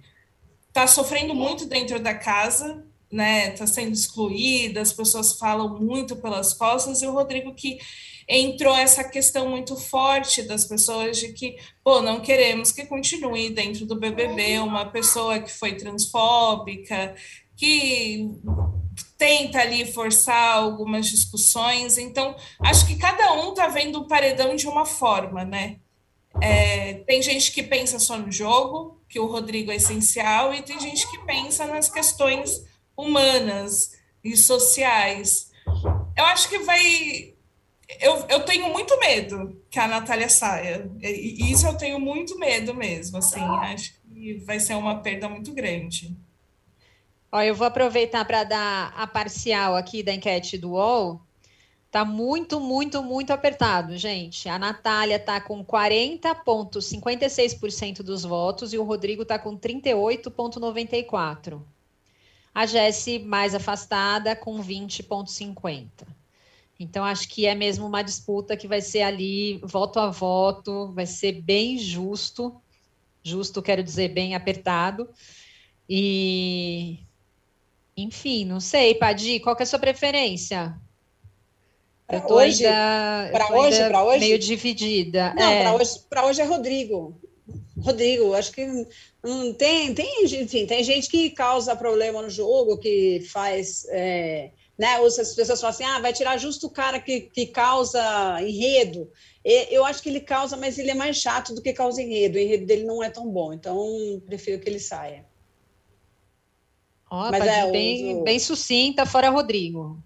[0.68, 3.52] está sofrendo muito dentro da casa, né?
[3.52, 7.78] Está sendo excluída, as pessoas falam muito pelas costas, e o Rodrigo que
[8.28, 13.86] entrou essa questão muito forte das pessoas de que, pô, não queremos que continue dentro
[13.86, 17.14] do BBB uma pessoa que foi transfóbica,
[17.56, 18.28] que
[19.16, 21.98] tenta ali forçar algumas discussões.
[21.98, 25.76] Então, acho que cada um está vendo o paredão de uma forma, né?
[26.40, 30.78] É, tem gente que pensa só no jogo, que o Rodrigo é essencial, e tem
[30.78, 32.62] gente que pensa nas questões
[32.96, 35.50] humanas e sociais.
[36.16, 37.36] Eu acho que vai
[38.00, 40.90] eu, eu tenho muito medo que a Natália saia.
[41.00, 43.40] E isso eu tenho muito medo mesmo, assim.
[43.40, 46.16] Acho que vai ser uma perda muito grande.
[47.36, 51.20] Ó, eu vou aproveitar para dar a parcial aqui da enquete do UOL.
[51.90, 54.48] Tá muito, muito, muito apertado, gente.
[54.48, 61.60] A Natália tá com 40,56% dos votos e o Rodrigo tá com 38,94%.
[62.54, 66.06] A Jesse mais afastada com 20,50%.
[66.80, 71.04] Então, acho que é mesmo uma disputa que vai ser ali, voto a voto, vai
[71.04, 72.58] ser bem justo.
[73.22, 75.06] Justo, quero dizer, bem apertado.
[75.86, 77.05] E,
[77.96, 80.76] enfim, não sei, Padi, qual é a sua preferência?
[82.08, 85.34] Eu tô hoje, para hoje, para hoje, meio dividida.
[85.34, 85.62] Não, é.
[85.62, 87.20] para hoje, para hoje é Rodrigo.
[87.78, 88.64] Rodrigo, acho que
[89.22, 94.98] não tem, tem, enfim, tem gente que causa problema no jogo, que faz é, né?
[95.00, 98.00] Ou as pessoas falam assim, ah, vai tirar justo o cara que, que causa
[98.40, 99.10] enredo.
[99.44, 102.36] Eu acho que ele causa, mas ele é mais chato do que causa enredo.
[102.36, 105.24] O enredo dele não é tão bom, então prefiro que ele saia.
[107.10, 108.22] Oh, mas é bem, o...
[108.22, 109.98] bem sucinta, fora Rodrigo.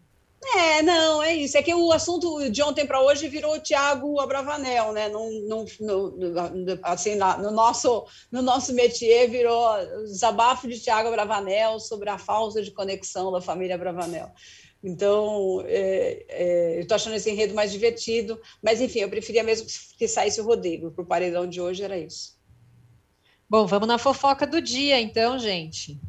[0.43, 1.57] É, não, é isso.
[1.59, 5.09] É que o assunto de ontem para hoje virou o Tiago Abravanel, né?
[5.09, 9.69] Não, não, no, assim, no, nosso, no nosso métier virou
[10.05, 14.33] desabafo de Tiago Abravanel sobre a falta de conexão da família Abravanel.
[14.83, 19.67] Então, é, é, eu estou achando esse enredo mais divertido, mas enfim, eu preferia mesmo
[19.99, 20.91] que saísse o Rodrigo.
[20.91, 22.39] Para o paredão de hoje era isso.
[23.49, 26.01] Bom, vamos na fofoca do dia, então, gente.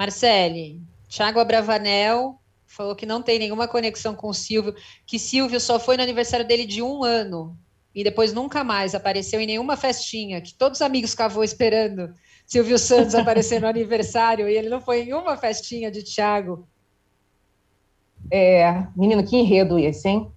[0.00, 4.74] Marcele, Thiago Abravanel falou que não tem nenhuma conexão com o Silvio,
[5.06, 7.54] que Silvio só foi no aniversário dele de um ano
[7.94, 12.14] e depois nunca mais apareceu em nenhuma festinha, que todos os amigos ficavam esperando
[12.46, 16.66] Silvio Santos aparecer no aniversário e ele não foi em uma festinha de Thiago.
[18.32, 20.32] É, menino, que enredo esse, hein?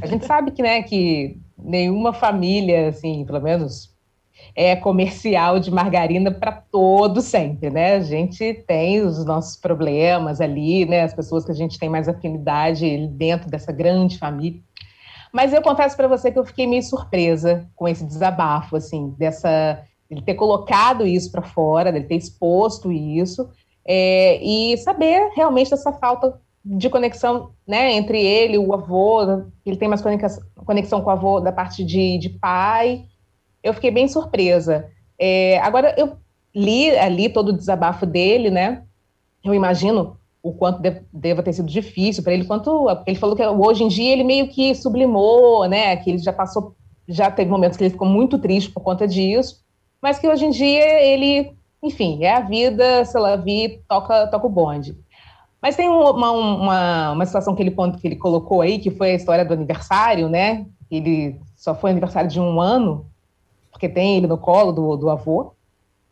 [0.00, 3.91] A gente sabe que, né, que nenhuma família, assim, pelo menos
[4.54, 7.94] é comercial de margarina para todo sempre, né?
[7.96, 11.02] A gente tem os nossos problemas ali, né?
[11.02, 14.60] As pessoas que a gente tem mais afinidade dentro dessa grande família.
[15.32, 19.82] Mas eu confesso para você que eu fiquei meio surpresa com esse desabafo, assim, dessa
[20.10, 23.48] ele ter colocado isso para fora, dele ter exposto isso,
[23.82, 29.22] é, e saber realmente dessa falta de conexão né, entre ele o avô,
[29.64, 33.06] ele tem mais conexão com o avô da parte de, de pai.
[33.62, 34.90] Eu fiquei bem surpresa.
[35.18, 36.16] É, agora, eu
[36.54, 38.82] li ali todo o desabafo dele, né?
[39.44, 43.46] Eu imagino o quanto deve, deva ter sido difícil para ele, quanto ele falou que
[43.46, 45.96] hoje em dia ele meio que sublimou, né?
[45.96, 46.74] Que ele já passou,
[47.06, 49.62] já teve momentos que ele ficou muito triste por conta disso,
[50.00, 54.46] mas que hoje em dia ele, enfim, é a vida, se ela vir, toca, toca
[54.46, 54.96] o bonde.
[55.60, 59.14] Mas tem uma, uma, uma situação que ele, que ele colocou aí, que foi a
[59.14, 60.66] história do aniversário, né?
[60.90, 63.06] Ele só foi aniversário de um ano,
[63.72, 65.54] porque tem ele no colo do, do avô.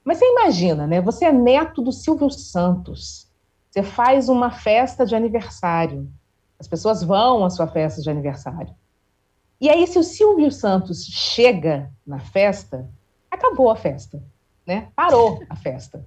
[0.03, 1.01] Mas você imagina, né?
[1.01, 3.29] Você é neto do Silvio Santos.
[3.71, 6.11] Você faz uma festa de aniversário.
[6.59, 8.75] As pessoas vão à sua festa de aniversário.
[9.61, 12.89] E aí, se o Silvio Santos chega na festa,
[13.31, 14.21] acabou a festa,
[14.67, 14.89] né?
[14.97, 16.05] Parou a festa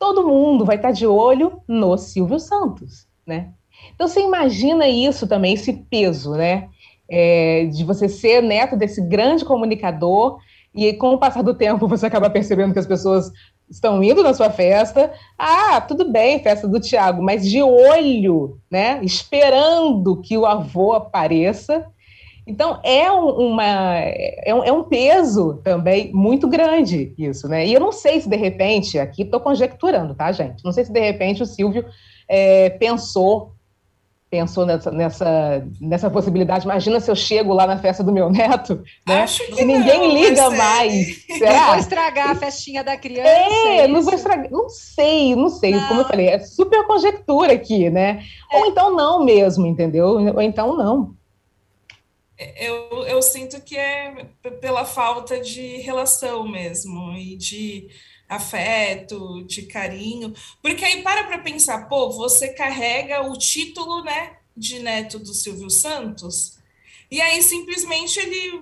[0.00, 3.50] todo mundo vai estar de olho no Silvio Santos, né?
[3.94, 6.70] Então você imagina isso também, esse peso, né?
[7.08, 10.38] É, de você ser neto desse grande comunicador
[10.74, 13.30] e com o passar do tempo você acaba percebendo que as pessoas
[13.68, 15.12] estão indo na sua festa.
[15.38, 19.00] Ah, tudo bem, festa do Tiago, mas de olho, né?
[19.02, 21.86] Esperando que o avô apareça
[22.50, 27.64] então, é, uma, é, um, é um peso também muito grande isso, né?
[27.64, 30.64] E eu não sei se, de repente, aqui estou conjecturando, tá, gente?
[30.64, 31.84] Não sei se, de repente, o Silvio
[32.28, 33.52] é, pensou
[34.30, 36.64] pensou nessa, nessa, nessa possibilidade.
[36.64, 39.22] Imagina se eu chego lá na festa do meu neto, né?
[39.22, 41.24] Acho que e ninguém não, liga mais.
[41.26, 41.52] Será?
[41.52, 43.28] Não vou estragar a festinha da criança.
[43.28, 44.48] É, é não vou estragar.
[44.48, 45.72] Não sei, não sei.
[45.72, 45.88] Não.
[45.88, 48.22] Como eu falei, é super conjectura aqui, né?
[48.52, 48.56] É.
[48.58, 50.06] Ou então não mesmo, entendeu?
[50.06, 51.14] Ou então não.
[52.56, 54.26] Eu, eu sinto que é
[54.60, 57.88] pela falta de relação mesmo e de
[58.30, 64.78] afeto, de carinho, porque aí para para pensar, pô, você carrega o título, né, de
[64.78, 66.56] neto do Silvio Santos,
[67.10, 68.60] e aí simplesmente ele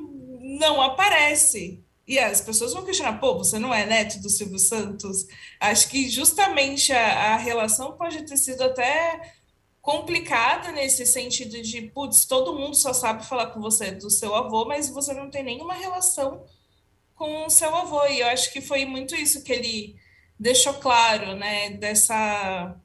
[0.59, 1.85] não aparece.
[2.07, 5.27] E as pessoas vão questionar, pô, você não é neto do Silvio Santos?
[5.61, 9.35] Acho que justamente a, a relação pode ter sido até
[9.83, 14.65] complicada nesse sentido de, putz, todo mundo só sabe falar com você do seu avô,
[14.65, 16.43] mas você não tem nenhuma relação
[17.19, 18.07] com o seu avô.
[18.07, 19.97] E eu acho que foi muito isso que ele
[20.39, 22.77] deixou claro, né, dessa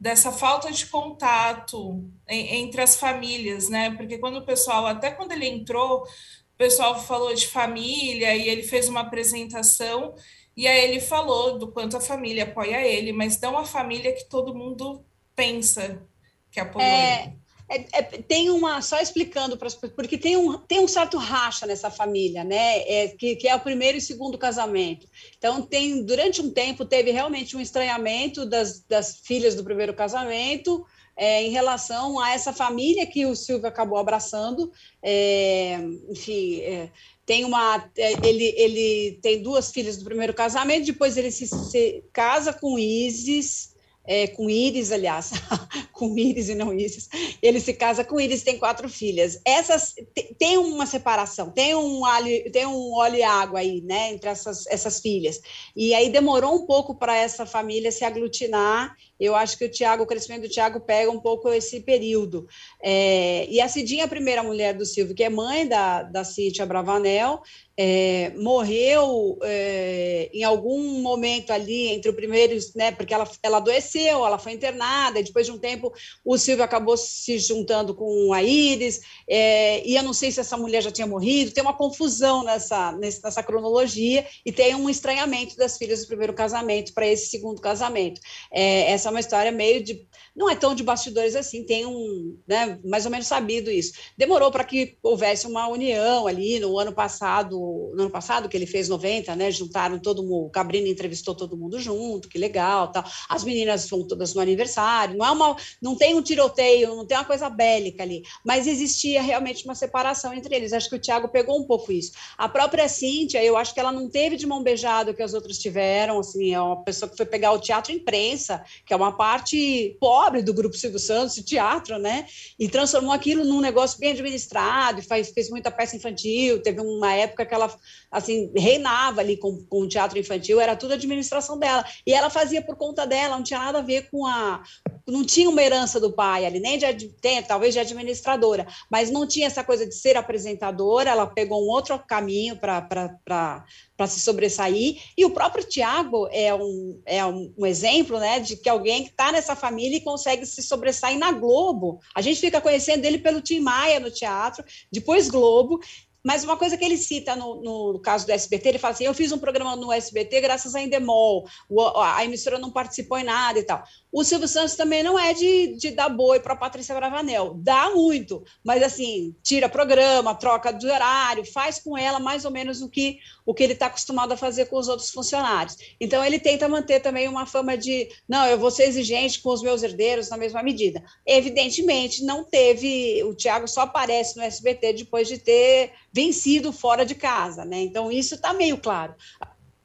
[0.00, 3.90] dessa falta de contato entre as famílias, né?
[3.96, 8.62] Porque quando o pessoal, até quando ele entrou, o pessoal falou de família e ele
[8.62, 10.14] fez uma apresentação
[10.56, 14.24] e aí ele falou do quanto a família apoia ele, mas não a família que
[14.28, 16.06] todo mundo pensa
[16.50, 17.38] que apoiou É, ele.
[17.70, 21.90] É- é- tem uma, só explicando para porque tem um, tem um certo racha nessa
[21.90, 22.80] família, né?
[22.88, 25.06] É, que, que é o primeiro e segundo casamento.
[25.36, 30.84] Então, tem, durante um tempo, teve realmente um estranhamento das, das filhas do primeiro casamento
[31.18, 34.70] é, em relação a essa família que o Silvio acabou abraçando.
[35.02, 35.78] É,
[36.08, 36.90] enfim, é,
[37.26, 37.90] tem uma.
[37.98, 42.78] é, Ele, ele tem duas filhas do primeiro casamento, depois ele se, se casa com
[42.78, 43.76] Isis.
[44.08, 45.32] É, com Íris, aliás,
[45.92, 47.08] com Íris e não Isis,
[47.42, 49.38] ele se casa com Íris, tem quatro filhas.
[49.44, 54.12] Essas te- tem uma separação, tem um óleo, tem um óleo e água aí, né,
[54.12, 55.40] entre essas, essas filhas.
[55.76, 58.96] E aí demorou um pouco para essa família se aglutinar.
[59.18, 62.46] Eu acho que o Tiago, o crescimento do Tiago pega um pouco esse período.
[62.82, 66.66] É, e a Cidinha, a primeira mulher do Silvio, que é mãe da, da Cíntia
[66.66, 67.42] Bravanel,
[67.80, 74.26] é, morreu é, em algum momento ali entre o primeiro, né, porque ela, ela adoeceu,
[74.26, 75.92] ela foi internada, e depois de um tempo
[76.24, 80.56] o Silvio acabou se juntando com a Iris, é, e eu não sei se essa
[80.56, 85.78] mulher já tinha morrido, tem uma confusão nessa, nessa cronologia, e tem um estranhamento das
[85.78, 88.20] filhas do primeiro casamento para esse segundo casamento.
[88.50, 90.06] É, essa uma história meio de.
[90.38, 92.38] Não é tão de bastidores assim, tem um.
[92.46, 93.94] Né, mais ou menos sabido isso.
[94.16, 97.58] Demorou para que houvesse uma união ali no ano passado,
[97.94, 99.50] no ano passado, que ele fez 90, né?
[99.50, 103.04] Juntaram todo mundo, o Cabrini entrevistou todo mundo junto, que legal, tal.
[103.28, 107.16] As meninas vão todas no aniversário, não é uma, não tem um tiroteio, não tem
[107.16, 110.72] uma coisa bélica ali, mas existia realmente uma separação entre eles.
[110.72, 112.12] Acho que o Tiago pegou um pouco isso.
[112.36, 115.34] A própria Cíntia, eu acho que ela não teve de mão beijada o que as
[115.34, 119.16] outras tiveram, assim, é uma pessoa que foi pegar o teatro imprensa, que é uma
[119.16, 119.96] parte
[120.28, 122.26] pobre do grupo Silvio Santos, de teatro, né?
[122.58, 127.46] E transformou aquilo num negócio bem administrado, faz, fez muita peça infantil, teve uma época
[127.46, 127.74] que ela,
[128.10, 131.82] assim, reinava ali com, com o teatro infantil, era tudo administração dela.
[132.06, 134.62] E ela fazia por conta dela, não tinha nada a ver com a...
[135.06, 139.26] Não tinha uma herança do pai ali, nem de, tem, talvez de administradora, mas não
[139.26, 143.64] tinha essa coisa de ser apresentadora, ela pegou um outro caminho para
[143.98, 145.02] para se sobressair.
[145.16, 149.10] E o próprio Tiago é um, é um, um exemplo né, de que alguém que
[149.10, 151.98] está nessa família e consegue se sobressair na Globo.
[152.14, 155.80] A gente fica conhecendo ele pelo Tim Maia no teatro, depois Globo.
[156.24, 159.14] Mas uma coisa que ele cita no, no, caso do SBT, ele fala assim: eu
[159.14, 161.48] fiz um programa no SBT graças a Endemol,
[161.96, 163.82] a emissora não participou em nada e tal.
[164.10, 167.90] O Silvio Santos também não é de, de dar boi para a Patrícia Bravanel, dá
[167.90, 172.88] muito, mas assim, tira programa, troca de horário, faz com ela mais ou menos o
[172.88, 175.76] que, o que ele está acostumado a fazer com os outros funcionários.
[176.00, 179.62] Então, ele tenta manter também uma fama de, não, eu vou ser exigente com os
[179.62, 181.04] meus herdeiros na mesma medida.
[181.26, 187.14] Evidentemente, não teve, o Tiago só aparece no SBT depois de ter vencido fora de
[187.14, 187.80] casa, né?
[187.80, 189.14] Então, isso está meio claro.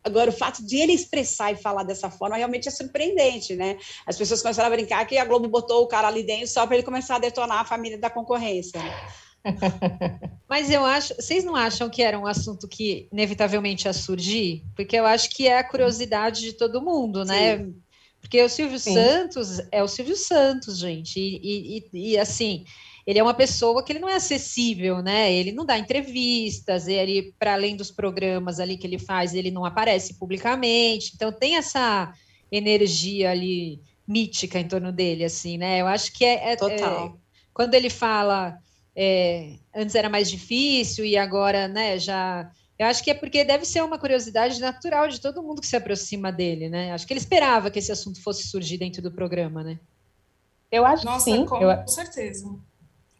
[0.04, 3.78] Agora, o fato de ele expressar e falar dessa forma realmente é surpreendente, né?
[4.06, 6.76] As pessoas começaram a brincar que a Globo botou o cara ali dentro só para
[6.76, 8.82] ele começar a detonar a família da concorrência.
[8.82, 9.08] Né?
[10.50, 14.64] Mas eu acho, vocês não acham que era um assunto que inevitavelmente ia surgir?
[14.76, 17.60] Porque eu acho que é a curiosidade de todo mundo, né?
[17.60, 17.76] Sim.
[18.20, 18.96] Porque o Silvio Sim.
[18.96, 22.66] Santos é o Silvio Santos, gente, e, e, e assim
[23.06, 25.32] ele é uma pessoa que ele não é acessível, né?
[25.34, 29.66] Ele não dá entrevistas, ele, para além dos programas ali que ele faz, ele não
[29.66, 31.12] aparece publicamente.
[31.14, 32.14] Então tem essa
[32.52, 35.82] energia ali mítica em torno dele, assim, né?
[35.82, 37.12] Eu acho que é, é, é
[37.54, 38.58] quando ele fala
[38.96, 42.00] é, antes era mais difícil e agora, né?
[42.00, 45.68] Já eu acho que é porque deve ser uma curiosidade natural de todo mundo que
[45.68, 46.92] se aproxima dele, né?
[46.92, 49.80] Acho que ele esperava que esse assunto fosse surgir dentro do programa, né?
[50.72, 51.46] Eu acho Nossa, que sim.
[51.46, 51.88] com eu...
[51.88, 52.50] certeza.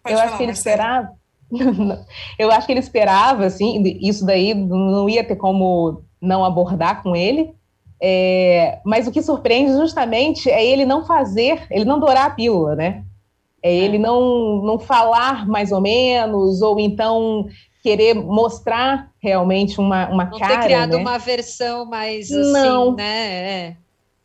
[0.04, 1.12] Pode eu falar, acho que ele esperava.
[2.38, 7.16] eu acho que ele esperava, assim, isso daí não ia ter como não abordar com
[7.16, 7.54] ele.
[8.02, 12.76] É, mas o que surpreende justamente é ele não fazer, ele não dourar a pílula,
[12.76, 13.06] né?
[13.62, 17.48] É, é ele não, não falar mais ou menos, ou então
[17.82, 20.54] querer mostrar realmente uma, uma não cara.
[20.54, 20.98] Não ter criado né?
[20.98, 22.94] uma versão mais assim, não.
[22.94, 23.68] né?
[23.70, 23.78] É.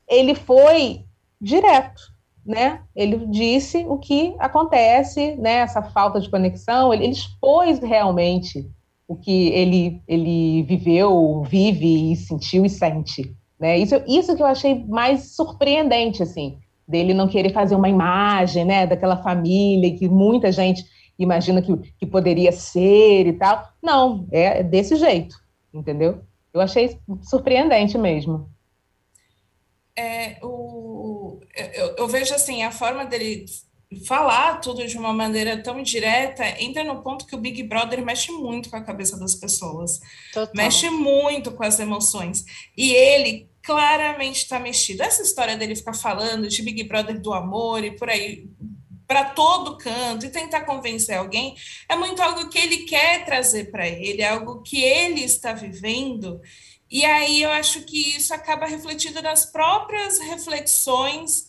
[0.09, 1.05] Ele foi
[1.41, 2.18] direto
[2.49, 2.81] né?
[2.97, 5.57] Ele disse o que acontece, né?
[5.59, 6.95] Essa falta de conexão.
[6.95, 8.67] Ele, ele expôs realmente
[9.07, 13.77] o que ele ele viveu, vive e sentiu e sente, né?
[13.79, 18.87] Isso isso que eu achei mais surpreendente, assim, dele não querer fazer uma imagem, né?
[18.87, 20.83] Daquela família que muita gente
[21.19, 23.63] imagina que, que poderia ser e tal.
[23.83, 25.37] Não, é desse jeito,
[25.73, 26.23] entendeu?
[26.55, 28.49] Eu achei surpreendente mesmo.
[29.99, 30.58] É, o
[31.75, 33.47] eu, eu vejo assim, a forma dele
[34.07, 38.31] falar tudo de uma maneira tão direta entra no ponto que o Big Brother mexe
[38.31, 40.01] muito com a cabeça das pessoas.
[40.33, 40.53] Total.
[40.55, 42.45] Mexe muito com as emoções.
[42.77, 45.03] E ele claramente está mexido.
[45.03, 48.47] Essa história dele ficar falando de Big Brother do amor e por aí
[49.07, 51.57] para todo canto e tentar convencer alguém
[51.89, 56.43] é muito algo que ele quer trazer para ele, é algo que ele está vivendo.
[56.91, 61.48] E aí eu acho que isso acaba refletindo nas próprias reflexões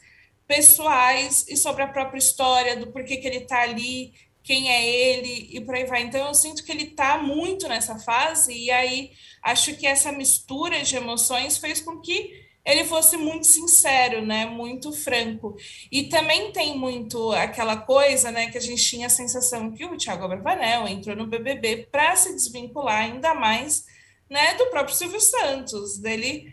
[0.50, 5.47] pessoais e sobre a própria história, do porquê que ele está ali, quem é ele
[5.52, 6.02] e por aí vai.
[6.02, 9.12] Então eu sinto que ele está muito nessa fase e aí
[9.43, 14.91] acho que essa mistura de emoções fez com que ele fosse muito sincero, né, muito
[14.91, 15.56] franco.
[15.91, 19.97] E também tem muito aquela coisa, né, que a gente tinha a sensação que o
[19.97, 23.86] Thiago Abravanel entrou no BBB para se desvincular ainda mais,
[24.28, 26.52] né, do próprio Silvio Santos, dele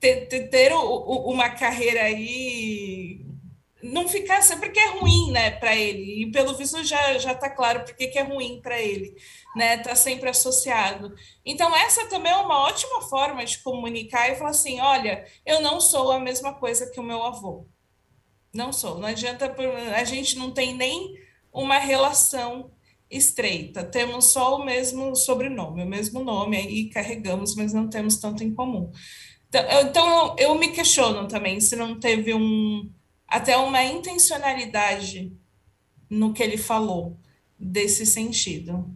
[0.00, 3.25] ter, ter, ter o, o, uma carreira aí
[3.92, 6.22] não ficar sempre porque é ruim, né, para ele.
[6.22, 9.14] E pelo visto já já está claro porque que é ruim para ele,
[9.54, 9.78] né?
[9.78, 11.14] Tá sempre associado.
[11.44, 15.80] Então essa também é uma ótima forma de comunicar e falar assim, olha, eu não
[15.80, 17.66] sou a mesma coisa que o meu avô.
[18.52, 18.98] Não sou.
[18.98, 19.54] Não adianta
[19.94, 21.14] a gente não tem nem
[21.52, 22.70] uma relação
[23.10, 23.84] estreita.
[23.84, 28.54] Temos só o mesmo sobrenome, o mesmo nome aí carregamos, mas não temos tanto em
[28.54, 28.90] comum.
[29.48, 32.90] Então, eu, então eu me questiono também se não teve um
[33.26, 35.32] até uma intencionalidade
[36.08, 37.18] no que ele falou
[37.58, 38.88] desse sentido.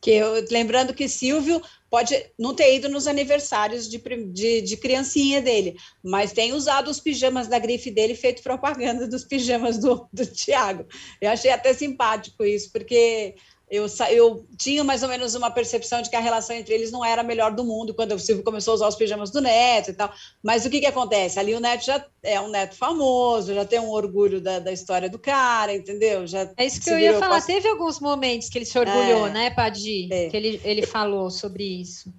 [0.00, 3.98] Que eu, lembrando que Silvio pode não ter ido nos aniversários de,
[4.32, 9.24] de, de criancinha dele, mas tem usado os pijamas da grife dele feito propaganda dos
[9.24, 10.86] pijamas do, do Tiago.
[11.20, 13.36] Eu achei até simpático isso, porque
[13.72, 17.02] eu, eu tinha mais ou menos uma percepção de que a relação entre eles não
[17.02, 19.92] era a melhor do mundo quando o Silvio começou a usar os pijamas do Neto
[19.92, 20.12] e tal.
[20.42, 21.40] Mas o que, que acontece?
[21.40, 25.08] Ali o Neto já é um neto famoso, já tem um orgulho da, da história
[25.08, 26.26] do cara, entendeu?
[26.26, 27.40] Já é isso que eu ia falar.
[27.40, 30.06] Teve alguns momentos que ele se orgulhou, é, né, Padi?
[30.12, 30.28] É.
[30.28, 32.12] Que ele, ele falou sobre isso.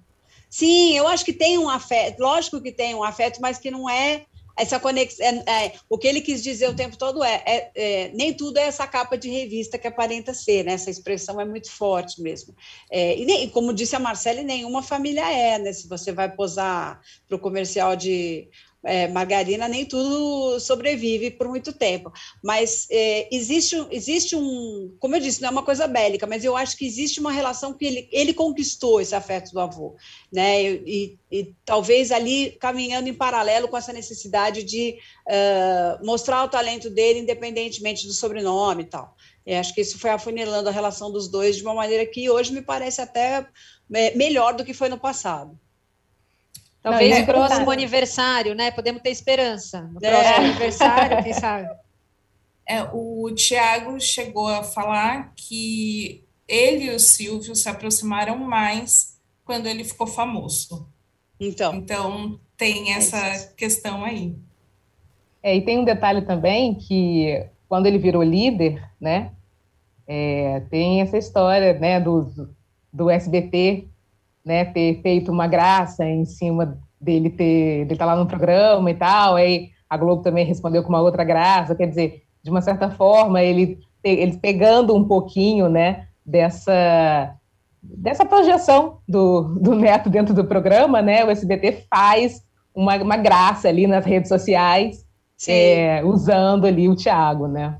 [0.50, 3.88] Sim, eu acho que tem um afeto, lógico que tem um afeto, mas que não
[3.88, 4.24] é
[4.56, 5.26] essa conexão.
[5.26, 8.58] É, é, o que ele quis dizer o tempo todo é, é, é, nem tudo
[8.58, 10.72] é essa capa de revista que aparenta ser, né?
[10.72, 12.54] Essa expressão é muito forte mesmo.
[12.90, 15.72] É, e nem, como disse a Marcele, nenhuma família é, né?
[15.72, 18.48] Se você vai posar para o comercial de
[18.84, 22.12] é, margarina, nem tudo sobrevive por muito tempo.
[22.42, 26.56] Mas é, existe, existe um, como eu disse, não é uma coisa bélica, mas eu
[26.56, 29.96] acho que existe uma relação que ele, ele conquistou esse afeto do avô,
[30.32, 30.62] né?
[30.62, 36.90] E, e, talvez ali caminhando em paralelo com essa necessidade de uh, mostrar o talento
[36.90, 39.16] dele, independentemente do sobrenome e tal.
[39.46, 42.52] Eu acho que isso foi afunilando a relação dos dois de uma maneira que hoje
[42.52, 43.46] me parece até
[43.92, 45.58] é, melhor do que foi no passado.
[46.84, 48.70] Talvez no é próximo aniversário, né?
[48.70, 49.90] Podemos ter esperança.
[49.90, 50.10] No é.
[50.10, 51.68] próximo aniversário, quem sabe?
[52.66, 59.66] É, o Tiago chegou a falar que ele e o Silvio se aproximaram mais quando
[59.66, 60.88] ele ficou famoso.
[61.38, 64.34] Então, então tem é essa é questão aí.
[65.42, 69.32] É, e tem um detalhe também que quando ele virou líder, né,
[70.06, 72.48] é, tem essa história, né, do,
[72.90, 73.88] do SBT,
[74.44, 78.94] né, ter feito uma graça em cima dele ter, estar tá lá no programa e
[78.94, 82.90] tal, aí a Globo também respondeu com uma outra graça, quer dizer, de uma certa
[82.90, 87.34] forma, ele, ele pegando um pouquinho, né, dessa
[87.86, 92.42] dessa projeção do, do Neto dentro do programa, né, o SBT faz
[92.74, 95.04] uma, uma graça ali nas redes sociais,
[95.46, 97.78] é, usando ali o Thiago, né.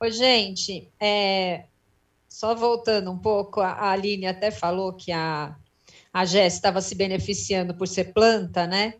[0.00, 1.64] Oi, gente, é,
[2.32, 5.54] só voltando um pouco, a Aline até falou que a,
[6.10, 8.94] a Jess estava se beneficiando por ser planta, né?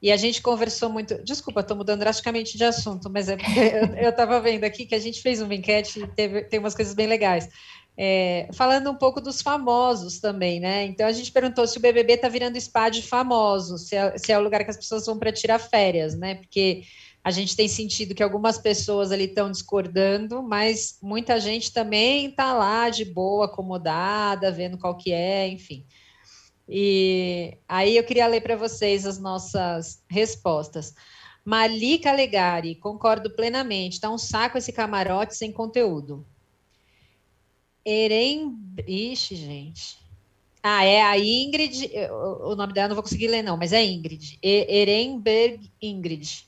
[0.00, 1.20] E a gente conversou muito.
[1.24, 3.36] Desculpa, estou mudando drasticamente de assunto, mas é
[4.00, 6.94] eu estava vendo aqui que a gente fez uma enquete e teve, tem umas coisas
[6.94, 7.48] bem legais.
[8.00, 10.84] É, falando um pouco dos famosos também, né?
[10.84, 14.30] Então a gente perguntou se o BBB está virando spa de famosos, se é, se
[14.30, 16.36] é o lugar que as pessoas vão para tirar férias, né?
[16.36, 16.84] Porque
[17.22, 22.52] a gente tem sentido que algumas pessoas ali estão discordando, mas muita gente também está
[22.52, 25.84] lá de boa, acomodada, vendo qual que é, enfim.
[26.68, 30.94] E aí eu queria ler para vocês as nossas respostas.
[31.44, 36.26] Malika Legari, concordo plenamente, tá um saco esse camarote sem conteúdo.
[37.84, 38.54] Eren.
[38.86, 39.98] Ixi, gente.
[40.62, 41.90] Ah, é a Ingrid.
[42.42, 44.38] O nome dela não vou conseguir ler, não, mas é Ingrid.
[44.42, 46.47] Erenberg Ingrid.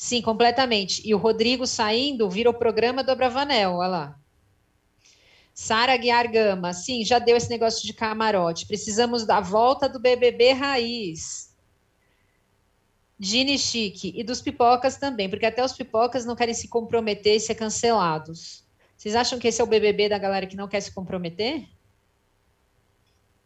[0.00, 1.06] Sim, completamente.
[1.06, 4.18] E o Rodrigo saindo vira o programa do Abravanel, olha lá.
[5.52, 8.66] Sara Guiar Gama, sim, já deu esse negócio de camarote.
[8.66, 11.54] Precisamos da volta do BBB raiz.
[13.18, 17.40] Gini Chique, e dos pipocas também, porque até os pipocas não querem se comprometer e
[17.40, 18.64] ser cancelados.
[18.96, 21.68] Vocês acham que esse é o BBB da galera que não quer se comprometer?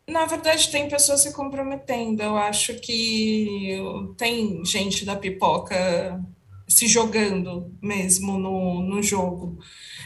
[0.07, 2.23] Na verdade, tem pessoas se comprometendo.
[2.23, 3.77] Eu acho que
[4.17, 6.23] tem gente da pipoca
[6.67, 9.59] se jogando mesmo no, no jogo.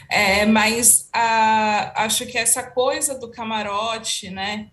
[0.09, 4.71] É, mas a, acho que essa coisa do camarote, né?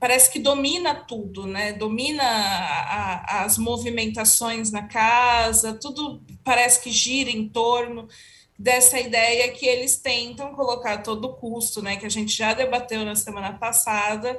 [0.00, 1.72] Parece que domina tudo, né?
[1.72, 8.08] Domina a, a, as movimentações na casa, tudo parece que gira em torno
[8.58, 11.96] dessa ideia que eles tentam colocar a todo custo, né?
[11.96, 14.38] Que a gente já debateu na semana passada,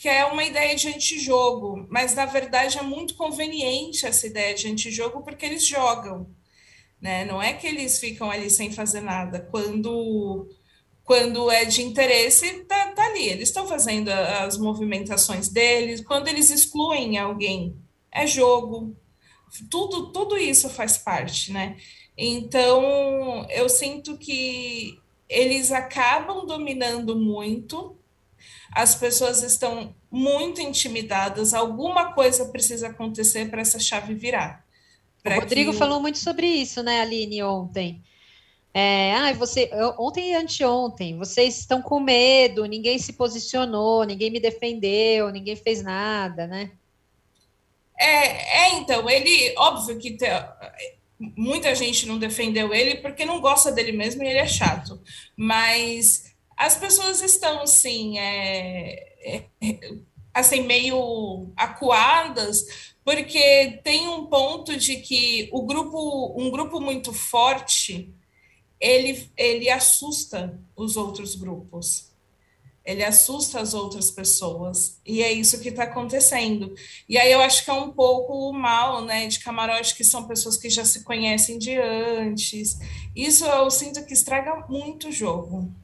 [0.00, 4.68] que é uma ideia de antijogo, mas na verdade é muito conveniente essa ideia de
[4.68, 6.28] antijogo porque eles jogam,
[7.00, 7.24] né?
[7.24, 9.40] Não é que eles ficam ali sem fazer nada.
[9.50, 10.48] Quando
[11.02, 13.28] quando é de interesse, tá, tá ali.
[13.28, 16.00] Eles estão fazendo as movimentações deles.
[16.00, 17.76] Quando eles excluem alguém,
[18.12, 18.94] é jogo.
[19.70, 21.76] Tudo tudo isso faz parte, né?
[22.18, 27.95] Então, eu sinto que eles acabam dominando muito
[28.72, 34.64] as pessoas estão muito intimidadas, alguma coisa precisa acontecer para essa chave virar.
[35.24, 35.78] O Rodrigo que...
[35.78, 38.02] falou muito sobre isso, né, Aline, ontem.
[38.72, 44.38] É, ah, você, ontem e anteontem, vocês estão com medo, ninguém se posicionou, ninguém me
[44.38, 46.72] defendeu, ninguém fez nada, né?
[47.98, 50.26] É, é então, ele, óbvio que te,
[51.18, 55.00] muita gente não defendeu ele porque não gosta dele mesmo e ele é chato,
[55.34, 59.44] mas as pessoas estão assim, é, é,
[60.32, 68.12] assim meio acuadas, porque tem um ponto de que o grupo, um grupo muito forte,
[68.80, 72.14] ele, ele assusta os outros grupos.
[72.84, 75.00] Ele assusta as outras pessoas.
[75.04, 76.72] E é isso que está acontecendo.
[77.08, 80.28] E aí eu acho que é um pouco o mal, né, de camarote, que são
[80.28, 82.78] pessoas que já se conhecem de antes.
[83.14, 85.74] Isso eu sinto que estraga muito o jogo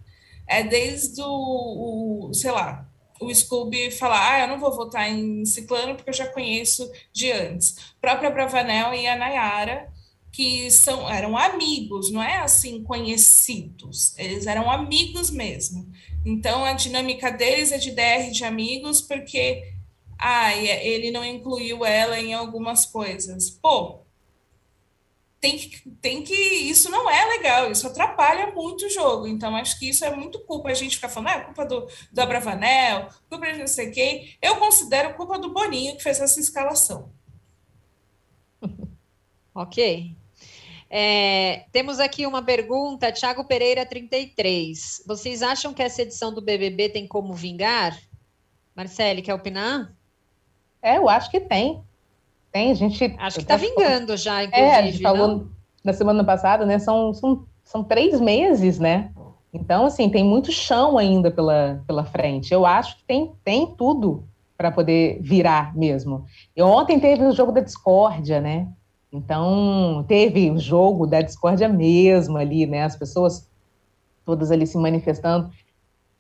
[0.47, 2.87] é desde o, o sei lá,
[3.21, 7.31] o Scooby falar, ah, eu não vou votar em Ciclano porque eu já conheço de
[7.31, 7.77] antes.
[8.01, 9.93] Própria Bravanel e a Nayara,
[10.33, 15.89] que são, eram amigos, não é assim conhecidos, eles eram amigos mesmo.
[16.25, 19.73] Então a dinâmica deles é de DR de amigos, porque
[20.19, 23.51] ah, ele não incluiu ela em algumas coisas.
[23.51, 24.02] Pô,
[25.43, 26.33] tem que, tem que.
[26.33, 29.27] Isso não é legal, isso atrapalha muito o jogo.
[29.27, 30.71] Então, acho que isso é muito culpa.
[30.71, 34.37] A gente ficar falando, ah, é culpa do, do Abravanel, culpa de não sei quem.
[34.41, 37.11] Eu considero culpa do Boninho que fez essa escalação.
[39.53, 40.17] ok.
[40.89, 45.03] É, temos aqui uma pergunta, Thiago Pereira 33.
[45.05, 47.99] Vocês acham que essa edição do BBB tem como vingar?
[48.77, 49.93] Marcele, quer opinar?
[50.81, 51.83] É, eu acho que tem.
[52.53, 53.15] Tem, a gente.
[53.19, 54.69] Acho que está vingando já, inclusive.
[54.69, 55.49] É, a gente falou não?
[55.83, 56.79] na semana passada, né?
[56.79, 59.11] São, são, são três meses, né?
[59.53, 62.53] Então, assim, tem muito chão ainda pela, pela frente.
[62.53, 64.25] Eu acho que tem, tem tudo
[64.57, 66.25] para poder virar mesmo.
[66.57, 68.69] E ontem teve o jogo da discórdia, né?
[69.13, 72.85] Então, teve o jogo da discórdia mesmo ali, né?
[72.85, 73.51] As pessoas
[74.25, 75.51] todas ali se manifestando.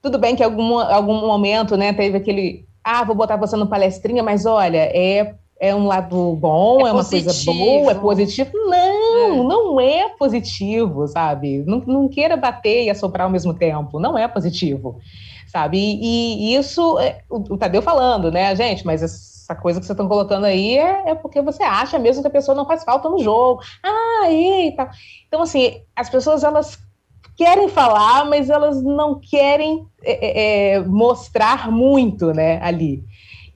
[0.00, 4.22] Tudo bem que algum, algum momento, né, teve aquele, ah, vou botar você no palestrinha,
[4.22, 8.50] mas olha, é é um lado bom, é, é uma coisa boa, é positivo.
[8.52, 9.44] Não, é.
[9.44, 11.62] não é positivo, sabe?
[11.64, 14.98] Não, não queira bater e assoprar ao mesmo tempo, não é positivo,
[15.46, 15.78] sabe?
[15.78, 19.94] E, e isso, é, o, o Tadeu falando, né, gente, mas essa coisa que vocês
[19.94, 23.08] estão colocando aí é, é, porque você acha mesmo que a pessoa não faz falta
[23.08, 23.62] no jogo.
[23.84, 24.90] Ah, eita.
[25.28, 26.76] Então, assim, as pessoas, elas
[27.36, 33.04] querem falar, mas elas não querem é, é, mostrar muito, né, ali.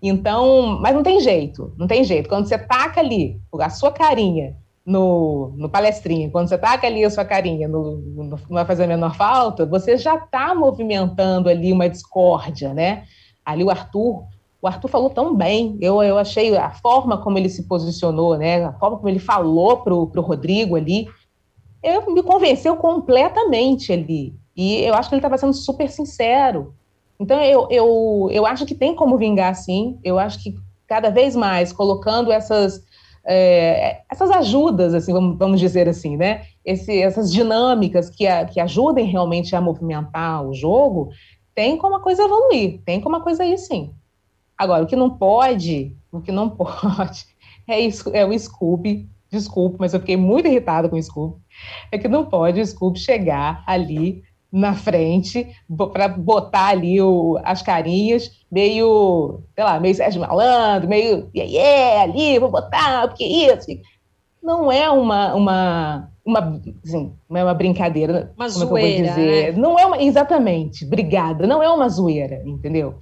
[0.08, 2.28] Então, mas não tem jeito, não tem jeito.
[2.28, 7.10] Quando você taca ali a sua carinha no, no palestrinho, quando você taca ali a
[7.10, 11.72] sua carinha no, no não vai fazer a menor falta, você já está movimentando ali
[11.72, 13.04] uma discórdia, né?
[13.44, 14.24] Ali o Arthur,
[14.62, 18.64] o Arthur falou tão bem, eu, eu achei a forma como ele se posicionou, né?
[18.64, 21.08] A forma como ele falou pro, pro Rodrigo ali,
[21.82, 24.34] eu, me convenceu completamente ali.
[24.56, 26.74] E eu acho que ele estava sendo super sincero.
[27.18, 29.98] Então, eu, eu, eu acho que tem como vingar, sim.
[30.04, 30.54] Eu acho que
[30.86, 32.82] cada vez mais colocando essas,
[33.24, 36.42] é, essas ajudas, assim, vamos, vamos dizer assim, né?
[36.64, 41.10] Esse, essas dinâmicas que, a, que ajudem realmente a movimentar o jogo,
[41.54, 43.94] tem como a coisa evoluir, tem como a coisa ir, sim.
[44.56, 47.26] Agora, o que não pode, o que não pode
[47.66, 51.36] é, isso, é o Scooby, desculpe, mas eu fiquei muito irritada com o Scooby,
[51.90, 54.22] é que não pode o Scooby chegar ali
[54.56, 55.54] na frente
[55.92, 62.02] para botar ali o, as carinhas, meio, sei lá, meio Sérgio Malandro, meio yeah, yeah,
[62.02, 63.66] ali, vou botar, porque isso.
[64.42, 69.06] Não é uma, uma, uma, assim, não é uma brincadeira, uma como zoeira, é eu
[69.06, 69.52] vou dizer.
[69.52, 69.60] Né?
[69.60, 72.94] Não é uma, exatamente, obrigada, não é uma zoeira, entendeu?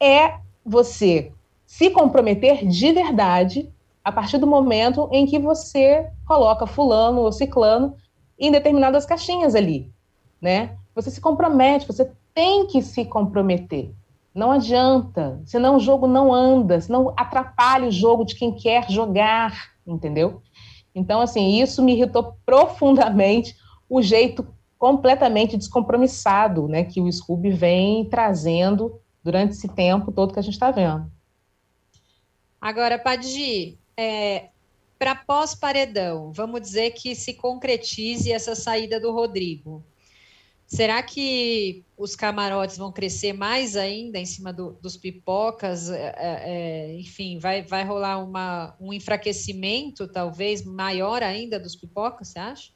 [0.00, 0.34] É
[0.64, 1.30] você
[1.66, 3.70] se comprometer de verdade
[4.02, 7.94] a partir do momento em que você coloca fulano ou ciclano
[8.36, 9.92] em determinadas caixinhas ali
[10.40, 10.76] né?
[10.94, 13.92] Você se compromete, você tem que se comprometer.
[14.34, 19.72] Não adianta, senão o jogo não anda, senão atrapalha o jogo de quem quer jogar,
[19.86, 20.40] entendeu?
[20.94, 23.56] Então, assim, isso me irritou profundamente
[23.88, 24.46] o jeito
[24.78, 30.54] completamente descompromissado, né, que o Scooby vem trazendo durante esse tempo todo que a gente
[30.54, 31.10] está vendo.
[32.60, 34.48] Agora, Padi, é,
[34.98, 39.84] para pós-paredão, vamos dizer que se concretize essa saída do Rodrigo.
[40.70, 45.90] Será que os camarotes vão crescer mais ainda em cima do, dos pipocas?
[45.90, 52.28] É, é, é, enfim, vai, vai rolar uma, um enfraquecimento, talvez, maior ainda dos pipocas,
[52.28, 52.70] você acha?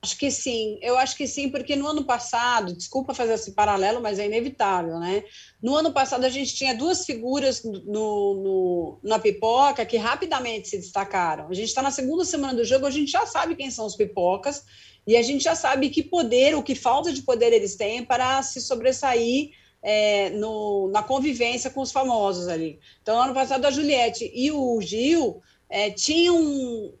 [0.00, 4.02] Acho que sim, eu acho que sim, porque no ano passado, desculpa fazer esse paralelo,
[4.02, 5.24] mas é inevitável, né?
[5.62, 10.76] No ano passado a gente tinha duas figuras no, no na pipoca que rapidamente se
[10.76, 11.48] destacaram.
[11.48, 13.96] A gente está na segunda semana do jogo, a gente já sabe quem são os
[13.96, 14.62] pipocas,
[15.06, 18.42] e a gente já sabe que poder, o que falta de poder eles têm para
[18.42, 19.50] se sobressair
[19.82, 22.78] é, no, na convivência com os famosos ali.
[23.02, 26.92] Então, ano passado, a Juliette e o Gil é, tinham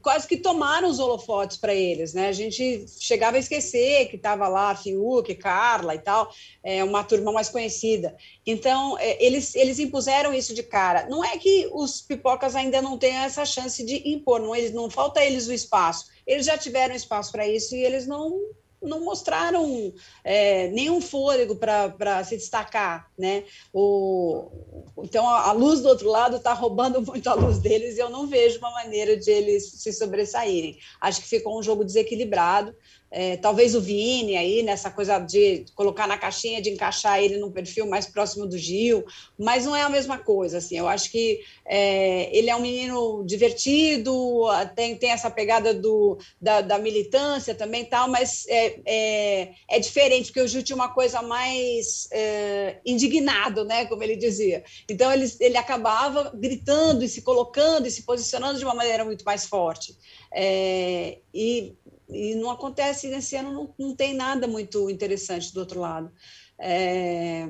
[0.00, 2.28] quase que tomaram os holofotes para eles, né?
[2.28, 6.32] A gente chegava a esquecer que estava lá Fiuk, Carla e tal,
[6.64, 8.16] é, uma turma mais conhecida.
[8.46, 11.06] Então, é, eles, eles impuseram isso de cara.
[11.08, 14.88] Não é que os pipocas ainda não tenham essa chance de impor, não, eles, não
[14.88, 16.06] falta a eles o espaço.
[16.26, 18.40] Eles já tiveram espaço para isso e eles não
[18.82, 19.94] não mostraram
[20.24, 23.44] é, nenhum fôlego para se destacar, né?
[23.72, 24.50] O,
[24.98, 28.10] então a, a luz do outro lado está roubando muito a luz deles e eu
[28.10, 30.78] não vejo uma maneira de eles se sobressaírem.
[31.00, 32.74] Acho que ficou um jogo desequilibrado.
[33.12, 37.52] É, talvez o Vini aí, nessa coisa de colocar na caixinha, de encaixar ele num
[37.52, 39.04] perfil mais próximo do Gil,
[39.38, 43.22] mas não é a mesma coisa, assim, eu acho que é, ele é um menino
[43.26, 49.78] divertido, tem, tem essa pegada do, da, da militância também tal, mas é, é, é,
[49.78, 55.12] diferente, porque o Gil tinha uma coisa mais é, indignado, né, como ele dizia, então
[55.12, 59.44] ele, ele acabava gritando e se colocando e se posicionando de uma maneira muito mais
[59.44, 59.94] forte,
[60.34, 61.74] é, e
[62.12, 66.10] e não acontece nesse ano, não, não tem nada muito interessante do outro lado.
[66.58, 67.46] É,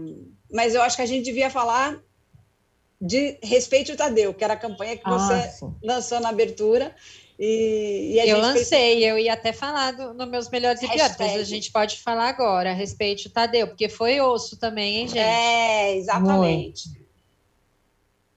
[0.51, 2.01] mas eu acho que a gente devia falar
[3.01, 6.95] de Respeite o Tadeu, que era a campanha que você ah, lançou na abertura.
[7.39, 9.05] E, e eu lancei, fez...
[9.05, 12.29] eu ia até falar do, no meus melhores e piores, mas a gente pode falar
[12.29, 15.19] agora, respeite o Tadeu, porque foi osso também, hein, gente?
[15.19, 16.89] É, exatamente.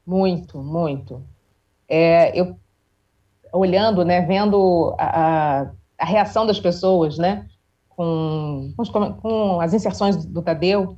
[0.05, 1.13] Muito, muito.
[1.13, 1.27] muito.
[1.87, 2.57] É, eu
[3.53, 7.47] olhando, né, vendo a, a a reação das pessoas, né?
[7.89, 10.97] Com, com, com as inserções do, Tadeu,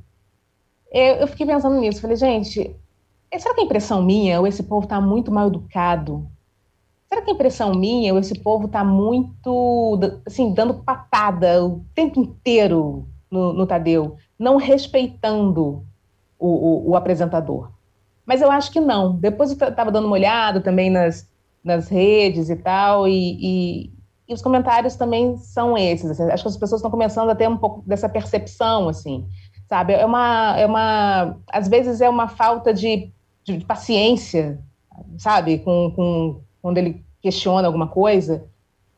[0.90, 2.00] eu, eu, fiquei pensando nisso.
[2.00, 2.74] Falei, gente,
[3.38, 6.28] será que é impressão minha ou esse povo está muito mal educado?
[7.08, 12.20] Será que é impressão minha ou esse povo está muito, assim, dando patada o tempo
[12.20, 15.84] inteiro no, no Tadeu, não respeitando
[16.38, 17.70] o, o, o, apresentador?
[18.26, 19.16] Mas eu acho que não.
[19.16, 21.26] Depois eu estava dando uma olhada também nas,
[21.64, 23.97] nas redes e tal, e, e,
[24.28, 26.10] e os comentários também são esses.
[26.10, 29.26] Assim, acho que as pessoas estão começando a ter um pouco dessa percepção, assim,
[29.68, 29.94] sabe?
[29.94, 33.10] É uma, é uma, às vezes é uma falta de,
[33.42, 34.62] de paciência,
[35.16, 35.58] sabe?
[35.58, 38.44] Com, com, quando ele questiona alguma coisa.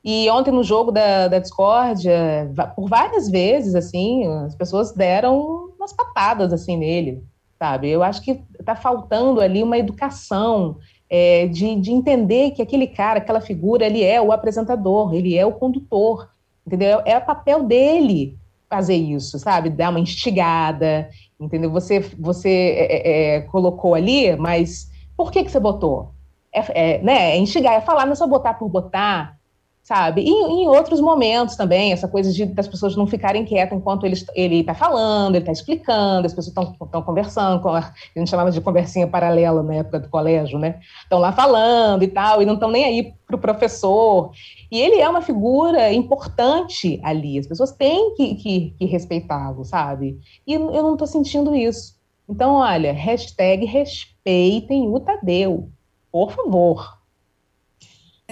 [0.03, 5.93] E ontem no jogo da, da discórdia, por várias vezes, assim, as pessoas deram umas
[5.93, 7.23] patadas assim nele,
[7.59, 7.89] sabe?
[7.89, 10.79] Eu acho que está faltando ali uma educação
[11.11, 15.45] é, de, de entender que aquele cara, aquela figura, ele é o apresentador, ele é
[15.45, 16.31] o condutor,
[16.65, 17.03] entendeu?
[17.05, 18.39] É o papel dele
[18.69, 19.69] fazer isso, sabe?
[19.69, 21.69] Dar uma instigada, entendeu?
[21.73, 26.13] Você, você é, é, é colocou ali, mas por que, que você botou?
[26.53, 29.37] É, é, né, é instigar, é falar, não é só botar por botar,
[29.83, 30.23] sabe?
[30.23, 34.61] E em outros momentos também, essa coisa de, das pessoas não ficarem quietas enquanto ele
[34.61, 38.61] está falando, ele está explicando, as pessoas estão conversando, com a, a gente chamava de
[38.61, 40.79] conversinha paralela na época do colégio, né?
[41.03, 44.31] Estão lá falando e tal, e não estão nem aí para o professor.
[44.71, 50.19] E ele é uma figura importante ali, as pessoas têm que, que, que respeitá-lo, sabe?
[50.47, 51.99] E eu não estou sentindo isso.
[52.29, 55.69] Então, olha, hashtag respeitem o Tadeu,
[56.13, 57.00] por favor.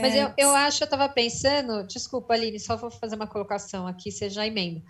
[0.01, 4.11] Mas eu, eu acho, eu estava pensando, desculpa, Aline, só vou fazer uma colocação aqui,
[4.11, 4.83] você já emenda.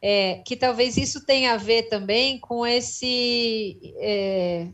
[0.00, 4.68] É, que talvez isso tenha a ver também com esse, é,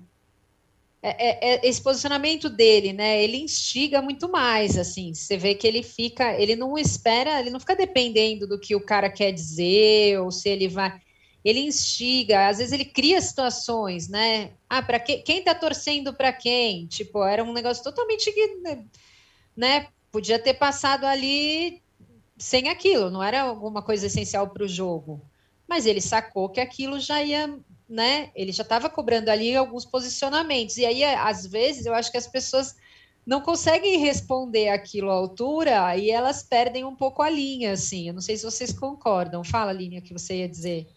[1.03, 3.23] é, é, esse posicionamento dele, né?
[3.23, 5.13] Ele instiga muito mais, assim.
[5.13, 8.85] Você vê que ele fica, ele não espera, ele não fica dependendo do que o
[8.85, 11.01] cara quer dizer ou se ele vai.
[11.45, 14.53] Ele instiga, às vezes ele cria situações, né?
[14.71, 16.87] Ah, para que, quem está torcendo para quem?
[16.87, 18.31] Tipo, era um negócio totalmente
[19.57, 21.83] né, podia ter passado ali
[22.39, 25.21] sem aquilo, não era alguma coisa essencial para o jogo.
[25.69, 28.31] Mas ele sacou que aquilo já ia, né?
[28.35, 30.77] Ele já estava cobrando ali alguns posicionamentos.
[30.77, 32.75] E aí, às vezes, eu acho que as pessoas
[33.25, 38.09] não conseguem responder aquilo à altura e elas perdem um pouco a linha, assim.
[38.09, 39.45] Eu não sei se vocês concordam.
[39.45, 40.89] Fala, Linha, o que você ia dizer.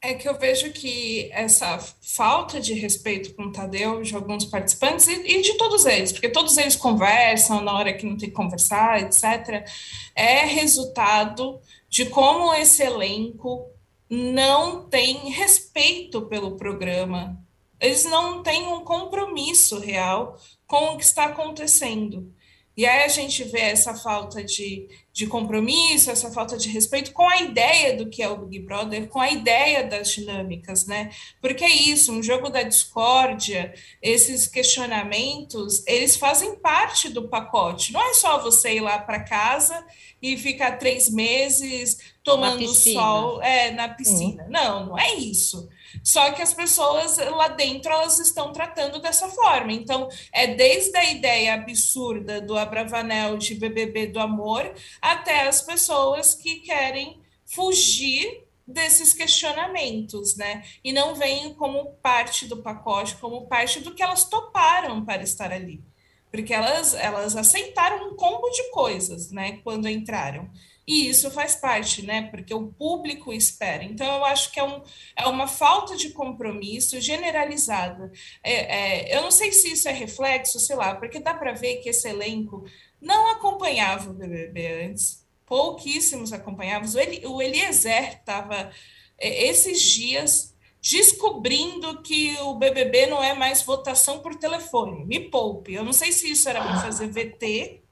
[0.00, 5.08] É que eu vejo que essa falta de respeito com o Tadeu de alguns participantes
[5.08, 8.34] e, e, de todos eles, porque todos eles conversam na hora que não tem que
[8.34, 9.68] conversar, etc.,
[10.14, 13.68] é resultado de como esse elenco
[14.08, 17.36] não tem respeito pelo programa.
[17.80, 22.32] Eles não têm um compromisso real com o que está acontecendo.
[22.78, 27.28] E aí a gente vê essa falta de, de compromisso, essa falta de respeito com
[27.28, 31.10] a ideia do que é o Big Brother, com a ideia das dinâmicas, né?
[31.40, 37.92] Porque é isso, um jogo da discórdia, esses questionamentos, eles fazem parte do pacote.
[37.92, 39.84] Não é só você ir lá para casa
[40.22, 44.44] e ficar três meses tomando sol é, na piscina.
[44.44, 44.50] Uhum.
[44.50, 45.68] Não, não é isso.
[46.02, 49.72] Só que as pessoas lá dentro elas estão tratando dessa forma.
[49.72, 56.34] Então, é desde a ideia absurda do Abravanel de BBB do amor até as pessoas
[56.34, 60.62] que querem fugir desses questionamentos, né?
[60.84, 65.50] E não veem como parte do pacote, como parte do que elas toparam para estar
[65.50, 65.82] ali.
[66.30, 70.50] Porque elas, elas aceitaram um combo de coisas, né, quando entraram.
[70.88, 72.28] E isso faz parte, né?
[72.30, 73.84] Porque o público espera.
[73.84, 74.82] Então, eu acho que é, um,
[75.14, 78.10] é uma falta de compromisso generalizada.
[78.42, 81.76] É, é, eu não sei se isso é reflexo, sei lá, porque dá para ver
[81.82, 82.64] que esse elenco
[82.98, 85.26] não acompanhava o BBB antes.
[85.44, 86.88] pouquíssimos acompanhavam.
[87.26, 88.72] O Eliezer estava
[89.18, 95.04] é, esses dias descobrindo que o BBB não é mais votação por telefone.
[95.04, 95.74] Me poupe.
[95.74, 97.82] Eu não sei se isso era para fazer VT,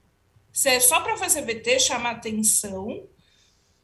[0.57, 3.07] se é só para fazer VT, chamar atenção,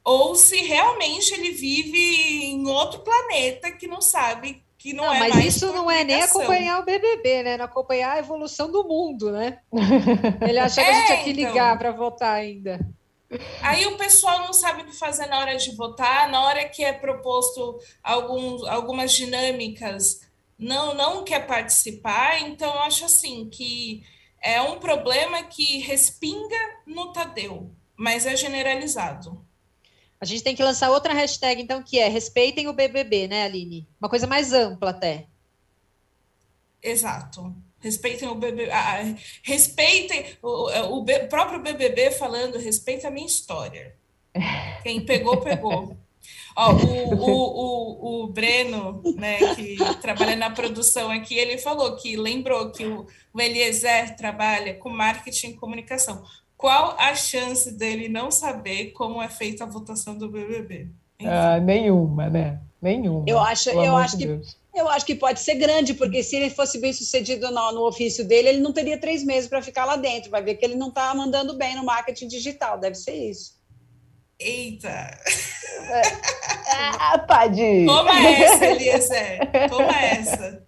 [0.02, 5.18] ou se realmente ele vive em outro planeta que não sabe que não, não é
[5.18, 7.56] mas mais isso não é nem acompanhar o BBB, né?
[7.58, 9.58] Não acompanhar a evolução do mundo, né?
[10.40, 11.78] Ele acha que é, a gente tinha que ligar então...
[11.78, 12.80] para votar ainda.
[13.60, 16.82] Aí o pessoal não sabe o que fazer na hora de votar, na hora que
[16.82, 20.22] é proposto algum, algumas dinâmicas,
[20.58, 22.40] não, não quer participar.
[22.40, 24.02] Então, eu acho assim que
[24.42, 29.44] é um problema que respinga no Tadeu, mas é generalizado.
[30.20, 33.88] A gente tem que lançar outra hashtag, então, que é respeitem o BBB, né, Aline?
[34.00, 35.26] Uma coisa mais ampla até.
[36.82, 37.54] Exato.
[37.80, 38.70] Respeitem o BBB.
[38.70, 39.02] Ah,
[39.42, 43.96] respeitem o, o, o, próprio BBB falando, respeita a minha história.
[44.82, 45.96] Quem pegou, pegou.
[46.56, 52.16] Ó, o, o, o, o Breno, né, que trabalha na produção aqui, ele falou que
[52.16, 56.22] lembrou que o, o Eliezer trabalha com marketing e comunicação.
[56.56, 60.88] Qual a chance dele não saber como é feita a votação do BBB?
[61.24, 62.60] Ah, nenhuma, né?
[62.80, 63.24] Nenhuma.
[63.26, 64.56] Eu acho, eu acho que Deus.
[64.74, 68.26] Eu acho que pode ser grande, porque se ele fosse bem sucedido no, no ofício
[68.26, 70.30] dele, ele não teria três meses para ficar lá dentro.
[70.30, 73.60] Vai ver que ele não está mandando bem no marketing digital, deve ser isso.
[74.42, 74.88] Eita!
[74.88, 76.02] É.
[76.98, 77.86] Ah, pode!
[77.86, 79.50] Toma essa, Eliezer!
[79.68, 80.62] Toma essa!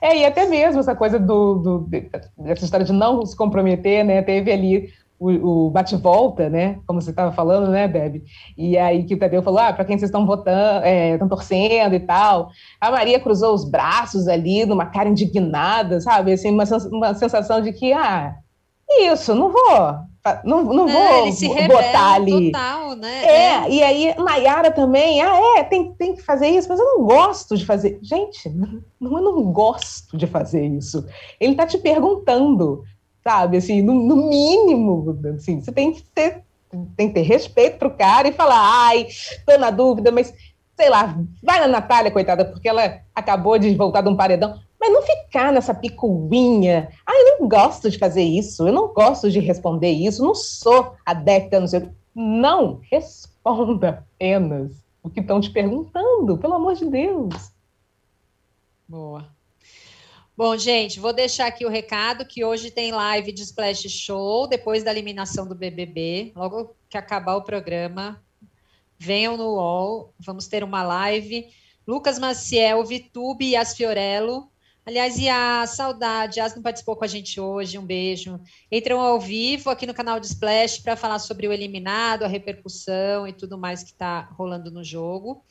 [0.00, 1.90] É, e até mesmo essa coisa do, do,
[2.38, 4.22] dessa história de não se comprometer, né?
[4.22, 6.78] Teve ali o, o bate-volta, né?
[6.86, 8.22] Como você estava falando, né, Deb?
[8.56, 11.94] E aí que o Tadeu falou: ah, para quem vocês estão votando, estão é, torcendo
[11.94, 12.50] e tal.
[12.80, 16.32] A Maria cruzou os braços ali, numa cara indignada, sabe?
[16.32, 18.34] Assim, uma, uma sensação de que, ah,
[18.88, 20.09] isso, não vou.
[20.44, 22.52] Não, não é, vou botar ali.
[22.52, 23.24] Total, né?
[23.24, 26.84] É, é, e aí Nayara também, ah, é, tem, tem que fazer isso, mas eu
[26.84, 27.98] não gosto de fazer.
[28.02, 28.48] Gente,
[29.00, 31.06] não, eu não gosto de fazer isso.
[31.40, 32.84] Ele está te perguntando
[33.22, 33.58] sabe?
[33.58, 36.42] Assim, no, no mínimo, assim, você tem que ter,
[36.96, 39.06] tem que ter respeito para o cara e falar, ai,
[39.46, 40.32] tô na dúvida, mas
[40.76, 44.92] sei lá, vai na Natália, coitada, porque ela acabou de voltar de um paredão, mas
[44.92, 46.90] não ficar nessa picuinha.
[47.06, 50.96] Ah, eu não gosto de fazer isso, eu não gosto de responder isso, não sou
[51.04, 51.86] adepta, não sei.
[52.14, 54.72] Não, responda apenas
[55.02, 57.52] o que estão te perguntando, pelo amor de Deus.
[58.88, 59.28] Boa.
[60.36, 64.82] Bom, gente, vou deixar aqui o recado que hoje tem live de Splash Show, depois
[64.82, 66.32] da eliminação do BBB.
[66.34, 68.22] Logo que acabar o programa,
[68.98, 71.46] venham no UOL, vamos ter uma live.
[71.86, 74.50] Lucas Maciel, Vitube e As Fiorello.
[74.90, 78.40] Aliás, e a Saudade, As não participou com a gente hoje, um beijo.
[78.72, 83.24] Entram ao vivo aqui no canal de Splash para falar sobre o eliminado, a repercussão
[83.24, 85.44] e tudo mais que está rolando no jogo.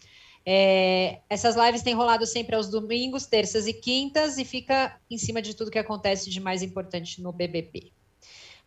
[0.45, 5.41] É, essas lives têm rolado sempre aos domingos, terças e quintas e fica em cima
[5.41, 7.93] de tudo que acontece de mais importante no BBB.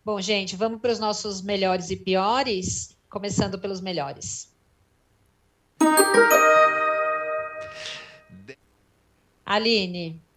[0.02, 4.50] Bom, gente, vamos para os nossos melhores e piores, começando pelos melhores.
[9.44, 10.31] Aline.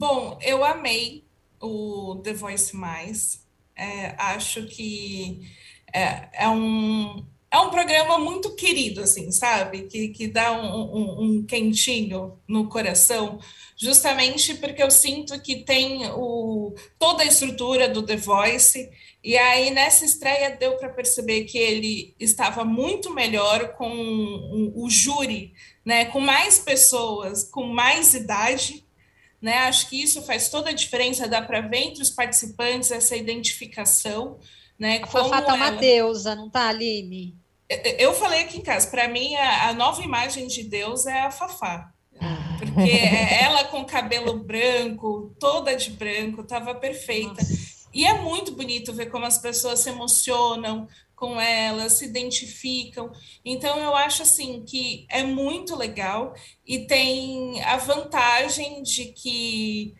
[0.00, 1.26] Bom, eu amei
[1.60, 3.46] o The Voice Mais.
[3.76, 5.46] É, acho que
[5.92, 9.82] é, é um, é um programa muito querido, assim, sabe?
[9.82, 13.38] Que, que dá um, um, um, quentinho no coração,
[13.76, 18.90] justamente porque eu sinto que tem o, toda a estrutura do The Voice,
[19.22, 24.88] e aí nessa estreia deu para perceber que ele estava muito melhor com o, o
[24.88, 25.52] júri,
[25.84, 26.06] né?
[26.06, 28.82] Com mais pessoas, com mais idade.
[29.40, 29.56] Né?
[29.58, 34.38] Acho que isso faz toda a diferença, dá para ver entre os participantes essa identificação.
[34.78, 37.36] Né, a Fafá tá uma deusa, não tá, Aline?
[37.98, 41.30] Eu falei aqui em casa, para mim a, a, nova imagem de Deus é a
[41.30, 41.92] Fafá.
[42.58, 47.30] Porque é ela com cabelo branco, toda de branco, estava perfeita.
[47.30, 47.69] Nossa.
[47.92, 53.12] E é muito bonito ver como as pessoas se emocionam com ela, se identificam.
[53.44, 56.34] Então eu acho assim que é muito legal
[56.66, 59.94] e tem a vantagem de que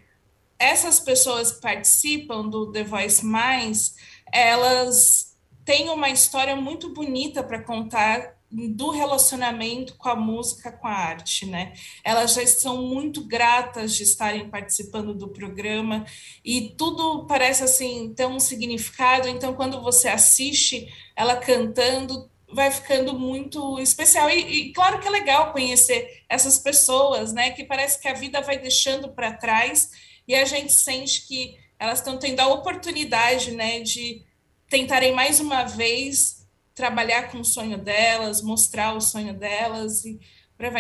[0.59, 3.95] essas pessoas que participam do The Voice Mais,
[4.33, 10.93] elas tem uma história muito bonita para contar do relacionamento com a música, com a
[10.93, 11.73] arte, né?
[12.03, 16.05] Elas já são muito gratas de estarem participando do programa
[16.45, 19.29] e tudo parece assim ter um significado.
[19.29, 24.29] Então, quando você assiste ela cantando, vai ficando muito especial.
[24.29, 27.51] E, e claro que é legal conhecer essas pessoas, né?
[27.51, 29.91] Que parece que a vida vai deixando para trás
[30.27, 33.81] e a gente sente que elas estão tendo a oportunidade, né?
[33.81, 34.25] De
[34.69, 36.40] tentarei mais uma vez
[36.81, 40.19] trabalhar com o sonho delas, mostrar o sonho delas e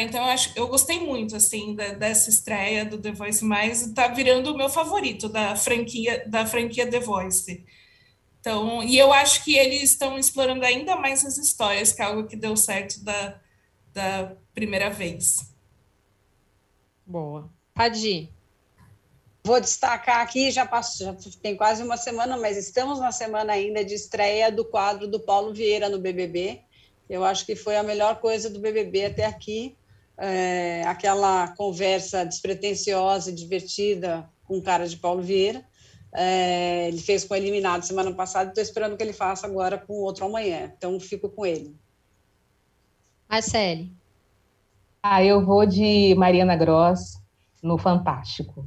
[0.02, 4.08] então, eu, acho, eu gostei muito, assim, da, dessa estreia do The Voice Mais, está
[4.08, 7.64] virando o meu favorito da franquia, da franquia The Voice.
[8.38, 12.26] Então, e eu acho que eles estão explorando ainda mais as histórias, que é algo
[12.26, 13.40] que deu certo da,
[13.90, 15.50] da primeira vez.
[17.06, 17.50] Boa.
[17.72, 18.30] Padi.
[19.50, 23.84] Vou destacar aqui, já, passou, já tem quase uma semana, mas estamos na semana ainda
[23.84, 26.60] de estreia do quadro do Paulo Vieira no BBB.
[27.08, 29.76] Eu acho que foi a melhor coisa do BBB até aqui.
[30.16, 35.64] É, aquela conversa despretensiosa, divertida com o cara de Paulo Vieira.
[36.14, 39.94] É, ele fez com o Eliminado semana passada, estou esperando que ele faça agora com
[39.94, 40.72] o outro amanhã.
[40.76, 41.74] Então, fico com ele.
[43.28, 43.92] Marcele.
[45.02, 47.20] Ah, eu vou de Mariana Gross
[47.60, 48.64] no Fantástico.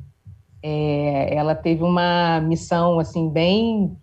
[0.66, 3.98] É, ela teve uma missão assim bem,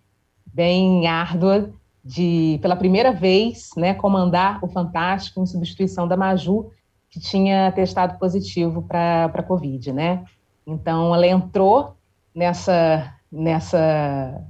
[0.45, 1.71] bem árdua
[2.05, 6.71] de, pela primeira vez, né, comandar o Fantástico em substituição da Maju,
[7.09, 10.23] que tinha testado positivo para a Covid, né?
[10.65, 11.95] Então, ela entrou
[12.33, 14.41] nessa, nessa,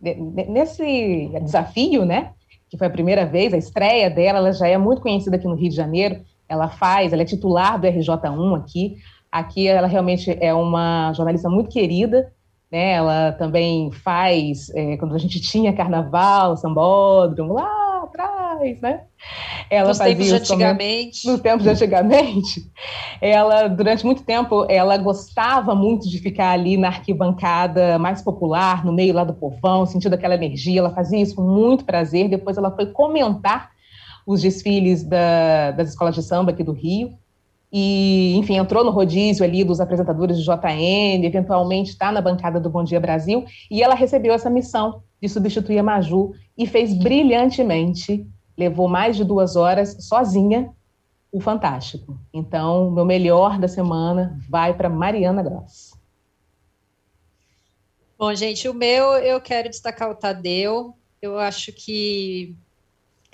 [0.00, 2.32] nesse desafio, né?
[2.68, 5.54] Que foi a primeira vez, a estreia dela, ela já é muito conhecida aqui no
[5.54, 8.96] Rio de Janeiro, ela faz, ela é titular do RJ1 aqui,
[9.38, 12.32] aqui ela realmente é uma jornalista muito querida,
[12.70, 12.92] né?
[12.92, 19.02] Ela também faz, é, quando a gente tinha carnaval, sambódromo, lá atrás, né?
[19.70, 21.26] Ela Nos tempos de antigamente.
[21.26, 22.72] Nos tempos de antigamente.
[23.20, 28.92] Ela, durante muito tempo, ela gostava muito de ficar ali na arquibancada mais popular, no
[28.92, 30.80] meio lá do povão, sentindo aquela energia.
[30.80, 32.28] Ela fazia isso com muito prazer.
[32.28, 33.70] Depois ela foi comentar
[34.26, 37.16] os desfiles da, das escolas de samba aqui do Rio
[37.72, 42.70] e, enfim, entrou no rodízio ali dos apresentadores do JN, eventualmente está na bancada do
[42.70, 48.26] Bom Dia Brasil, e ela recebeu essa missão de substituir a Maju e fez brilhantemente.
[48.56, 50.70] Levou mais de duas horas sozinha
[51.32, 52.18] o Fantástico.
[52.32, 55.92] Então, meu melhor da semana vai para Mariana Gross.
[58.18, 60.94] Bom, gente, o meu eu quero destacar o Tadeu.
[61.20, 62.56] Eu acho que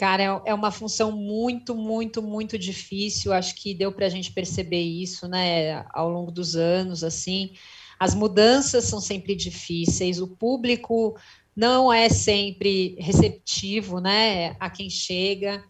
[0.02, 3.32] Cara, é, é uma função muito, muito, muito difícil.
[3.32, 7.04] Acho que deu para a gente perceber isso, né, ao longo dos anos.
[7.04, 7.52] Assim,
[8.00, 10.20] as mudanças são sempre difíceis.
[10.20, 11.16] O público
[11.54, 15.62] não é sempre receptivo, né, a quem chega.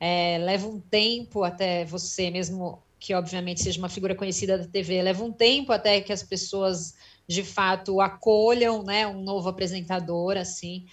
[0.00, 5.02] É, leva um tempo até você mesmo que obviamente seja uma figura conhecida da TV,
[5.02, 6.94] leva um tempo até que as pessoas
[7.28, 10.86] de fato acolham, né, um novo apresentador assim.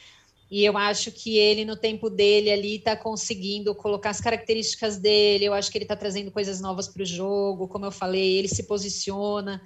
[0.52, 5.46] E eu acho que ele, no tempo dele ali, está conseguindo colocar as características dele.
[5.46, 7.70] Eu acho que ele está trazendo coisas novas para o jogo.
[7.70, 9.62] Como eu falei, ele se posiciona.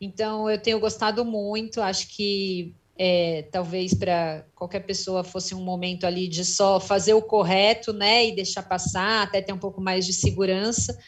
[0.00, 1.82] Então, eu tenho gostado muito.
[1.82, 7.20] Acho que é, talvez para qualquer pessoa fosse um momento ali de só fazer o
[7.20, 10.98] correto, né, e deixar passar, até ter um pouco mais de segurança.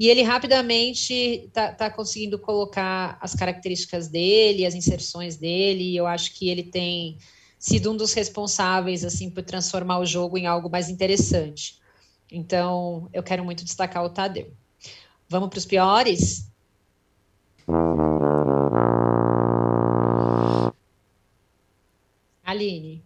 [0.00, 5.94] E ele rapidamente está tá conseguindo colocar as características dele, as inserções dele.
[5.94, 7.18] Eu acho que ele tem
[7.58, 11.78] sido um dos responsáveis assim por transformar o jogo em algo mais interessante.
[12.30, 14.52] Então, eu quero muito destacar o Tadeu.
[15.28, 16.50] Vamos para os piores?
[22.44, 23.04] Aline.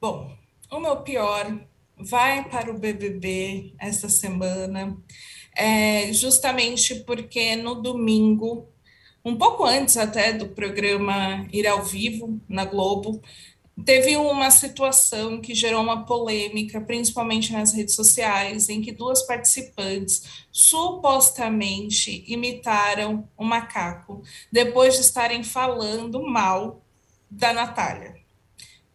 [0.00, 0.36] Bom,
[0.70, 1.58] o meu pior
[1.96, 4.96] vai para o BBB esta semana,
[5.56, 8.68] é, justamente porque no domingo
[9.28, 13.20] um pouco antes até do programa ir ao vivo na Globo,
[13.84, 20.22] teve uma situação que gerou uma polêmica, principalmente nas redes sociais, em que duas participantes
[20.50, 26.82] supostamente imitaram o um macaco, depois de estarem falando mal
[27.30, 28.16] da Natália,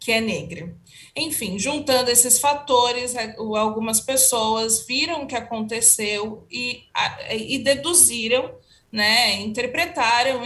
[0.00, 0.76] que é negra.
[1.16, 6.82] Enfim, juntando esses fatores, é, algumas pessoas viram o que aconteceu e,
[7.30, 8.52] e deduziram
[8.94, 10.42] né, interpretaram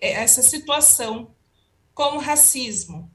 [0.00, 1.34] essa situação
[1.92, 3.10] como racismo.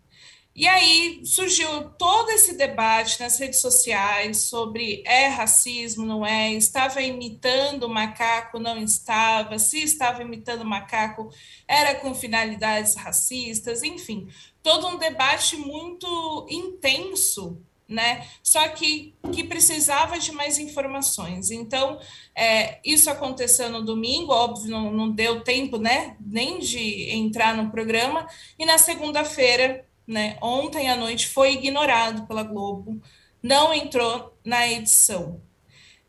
[0.56, 6.54] E aí surgiu todo esse debate nas redes sociais sobre é racismo, não é?
[6.54, 9.58] Estava imitando macaco, não estava?
[9.58, 11.32] Se estava imitando macaco,
[11.68, 14.28] era com finalidades racistas, enfim,
[14.62, 17.60] todo um debate muito intenso
[17.94, 18.28] né?
[18.42, 21.52] Só que, que precisava de mais informações.
[21.52, 22.00] Então,
[22.36, 26.18] é, isso aconteceu no domingo, óbvio, não, não deu tempo, né?
[26.20, 28.28] Nem de entrar no programa.
[28.58, 30.38] E na segunda-feira, né?
[30.42, 33.00] Ontem à noite foi ignorado pela Globo,
[33.42, 35.40] não entrou na edição.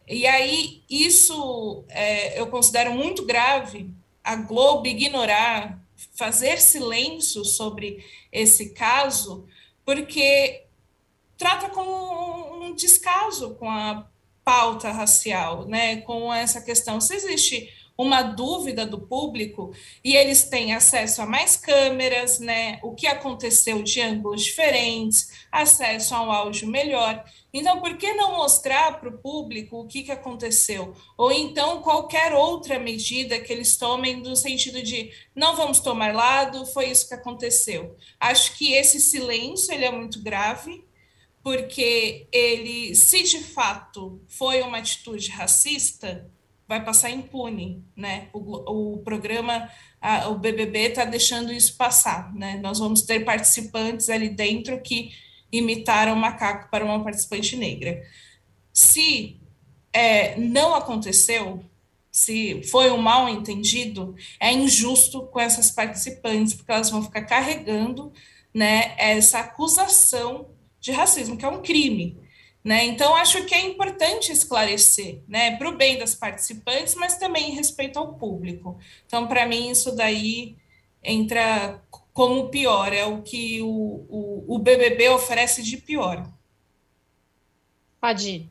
[0.09, 3.91] E aí, isso é, eu considero muito grave
[4.23, 5.79] a Globo ignorar,
[6.15, 9.47] fazer silêncio sobre esse caso,
[9.85, 10.64] porque
[11.45, 14.09] trata com um descaso com a
[14.43, 15.99] pauta racial, né?
[15.99, 17.69] Com essa questão, se existe
[17.99, 22.81] uma dúvida do público e eles têm acesso a mais câmeras, né?
[22.83, 27.23] O que aconteceu de ângulos diferentes, acesso a um áudio melhor.
[27.53, 30.95] Então, por que não mostrar para o público o que, que aconteceu?
[31.15, 36.65] Ou então qualquer outra medida que eles tomem no sentido de não vamos tomar lado,
[36.65, 37.95] foi isso que aconteceu.
[38.19, 40.83] Acho que esse silêncio ele é muito grave,
[41.45, 46.27] porque ele, se de fato foi uma atitude racista,
[46.67, 48.29] vai passar impune, né?
[48.33, 49.71] O, o programa,
[50.01, 52.59] a, o BBB está deixando isso passar, né?
[52.63, 55.13] Nós vamos ter participantes ali dentro que
[55.53, 58.03] imitaram macaco para uma participante negra.
[58.73, 59.39] Se
[59.93, 61.63] é, não aconteceu,
[62.11, 68.11] se foi um mal entendido, é injusto com essas participantes, porque elas vão ficar carregando
[68.55, 70.54] né, essa acusação
[70.85, 72.19] de racismo, que é um crime.
[72.63, 72.85] Né?
[72.85, 77.55] Então, acho que é importante esclarecer, né, para o bem das participantes, mas também em
[77.55, 78.79] respeito ao público.
[79.07, 80.57] Então, para mim, isso daí
[81.03, 81.83] entra
[82.13, 86.31] como pior, é o que o, o, o BBB oferece de pior.
[88.01, 88.51] Pode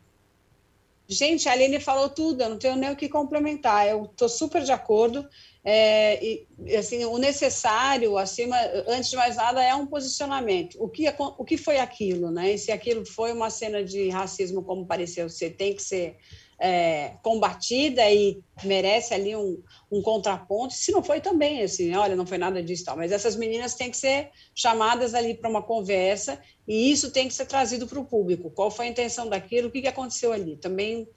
[1.07, 4.63] Gente, a Aline falou tudo, eu não tenho nem o que complementar, eu estou super
[4.63, 5.27] de acordo.
[5.65, 8.57] É, e, assim, o necessário, acima,
[8.87, 10.75] antes de mais nada, é um posicionamento.
[10.77, 12.53] O que, o que foi aquilo, né?
[12.53, 16.17] E se aquilo foi uma cena de racismo, como pareceu ser, tem que ser
[16.59, 19.61] é, combatida e merece ali um,
[19.91, 20.73] um contraponto.
[20.73, 22.97] Se não foi também, assim, olha, não foi nada disso, tal.
[22.97, 27.33] Mas essas meninas têm que ser chamadas ali para uma conversa e isso tem que
[27.33, 28.51] ser trazido para o público.
[28.51, 29.67] Qual foi a intenção daquilo?
[29.69, 30.57] O que, que aconteceu ali?
[30.57, 31.07] Também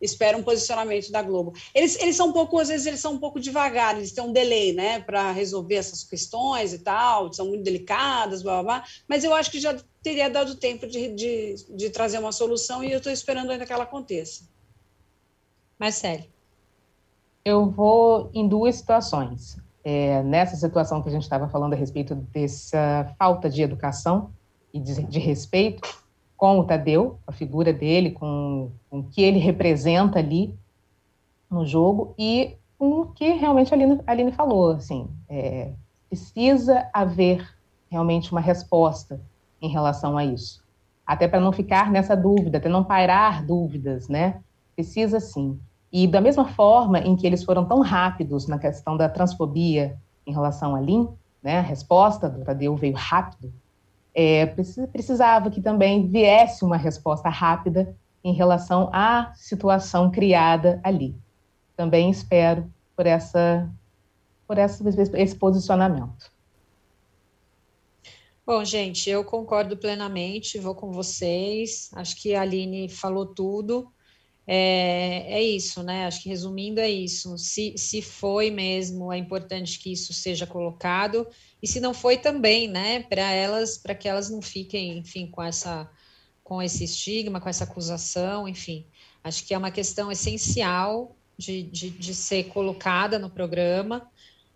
[0.00, 1.52] espera um posicionamento da Globo.
[1.74, 4.32] Eles, eles são um pouco, às vezes, eles são um pouco devagar, eles têm um
[4.32, 9.24] delay, né, para resolver essas questões e tal, são muito delicadas, blá, blá, blá, mas
[9.24, 12.98] eu acho que já teria dado tempo de, de, de trazer uma solução e eu
[12.98, 14.44] estou esperando ainda que ela aconteça.
[15.78, 16.24] Marcelo.
[17.44, 19.56] Eu vou em duas situações.
[19.84, 24.32] É, nessa situação que a gente estava falando a respeito dessa falta de educação
[24.72, 26.05] e de, de respeito,
[26.36, 30.54] com o Tadeu, a figura dele, com, com o que ele representa ali
[31.50, 35.72] no jogo e com o que realmente a Aline, a Aline falou, assim, é,
[36.08, 37.48] precisa haver
[37.90, 39.20] realmente uma resposta
[39.62, 40.62] em relação a isso,
[41.06, 44.40] até para não ficar nessa dúvida, até não pairar dúvidas, né?
[44.74, 45.58] Precisa sim.
[45.90, 50.32] E da mesma forma em que eles foram tão rápidos na questão da transfobia em
[50.32, 51.08] relação a Lin,
[51.42, 51.58] né?
[51.58, 53.50] A resposta do Tadeu veio rápido
[54.18, 57.94] é, precisava que também viesse uma resposta rápida
[58.24, 61.14] em relação à situação criada ali.
[61.76, 63.70] Também espero por essa
[64.48, 64.82] por essa,
[65.14, 66.30] esse posicionamento.
[68.46, 71.90] Bom, gente, eu concordo plenamente, vou com vocês.
[71.92, 73.92] Acho que a Aline falou tudo.
[74.46, 76.06] É, é isso, né?
[76.06, 77.36] Acho que resumindo é isso.
[77.36, 81.26] Se, se foi mesmo, é importante que isso seja colocado
[81.62, 85.42] e se não foi também, né, para elas, para que elas não fiquem, enfim, com
[85.42, 85.90] essa
[86.44, 88.86] com esse estigma, com essa acusação, enfim,
[89.24, 94.08] acho que é uma questão essencial de, de, de ser colocada no programa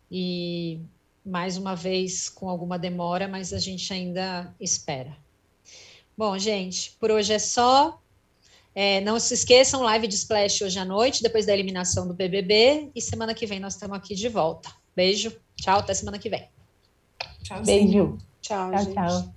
[0.09, 0.78] e
[1.26, 5.16] mais uma vez com alguma demora, mas a gente ainda espera.
[6.16, 8.01] Bom, gente, por hoje é só.
[8.75, 12.91] É, não se esqueçam, live de Splash hoje à noite, depois da eliminação do BBB.
[12.95, 14.71] E semana que vem nós estamos aqui de volta.
[14.95, 16.49] Beijo, tchau, até semana que vem.
[17.43, 17.62] Tchau.
[17.62, 18.18] Beijo.
[18.41, 18.93] Tchau, tchau.
[18.93, 19.35] tchau.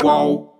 [0.00, 0.55] Qual?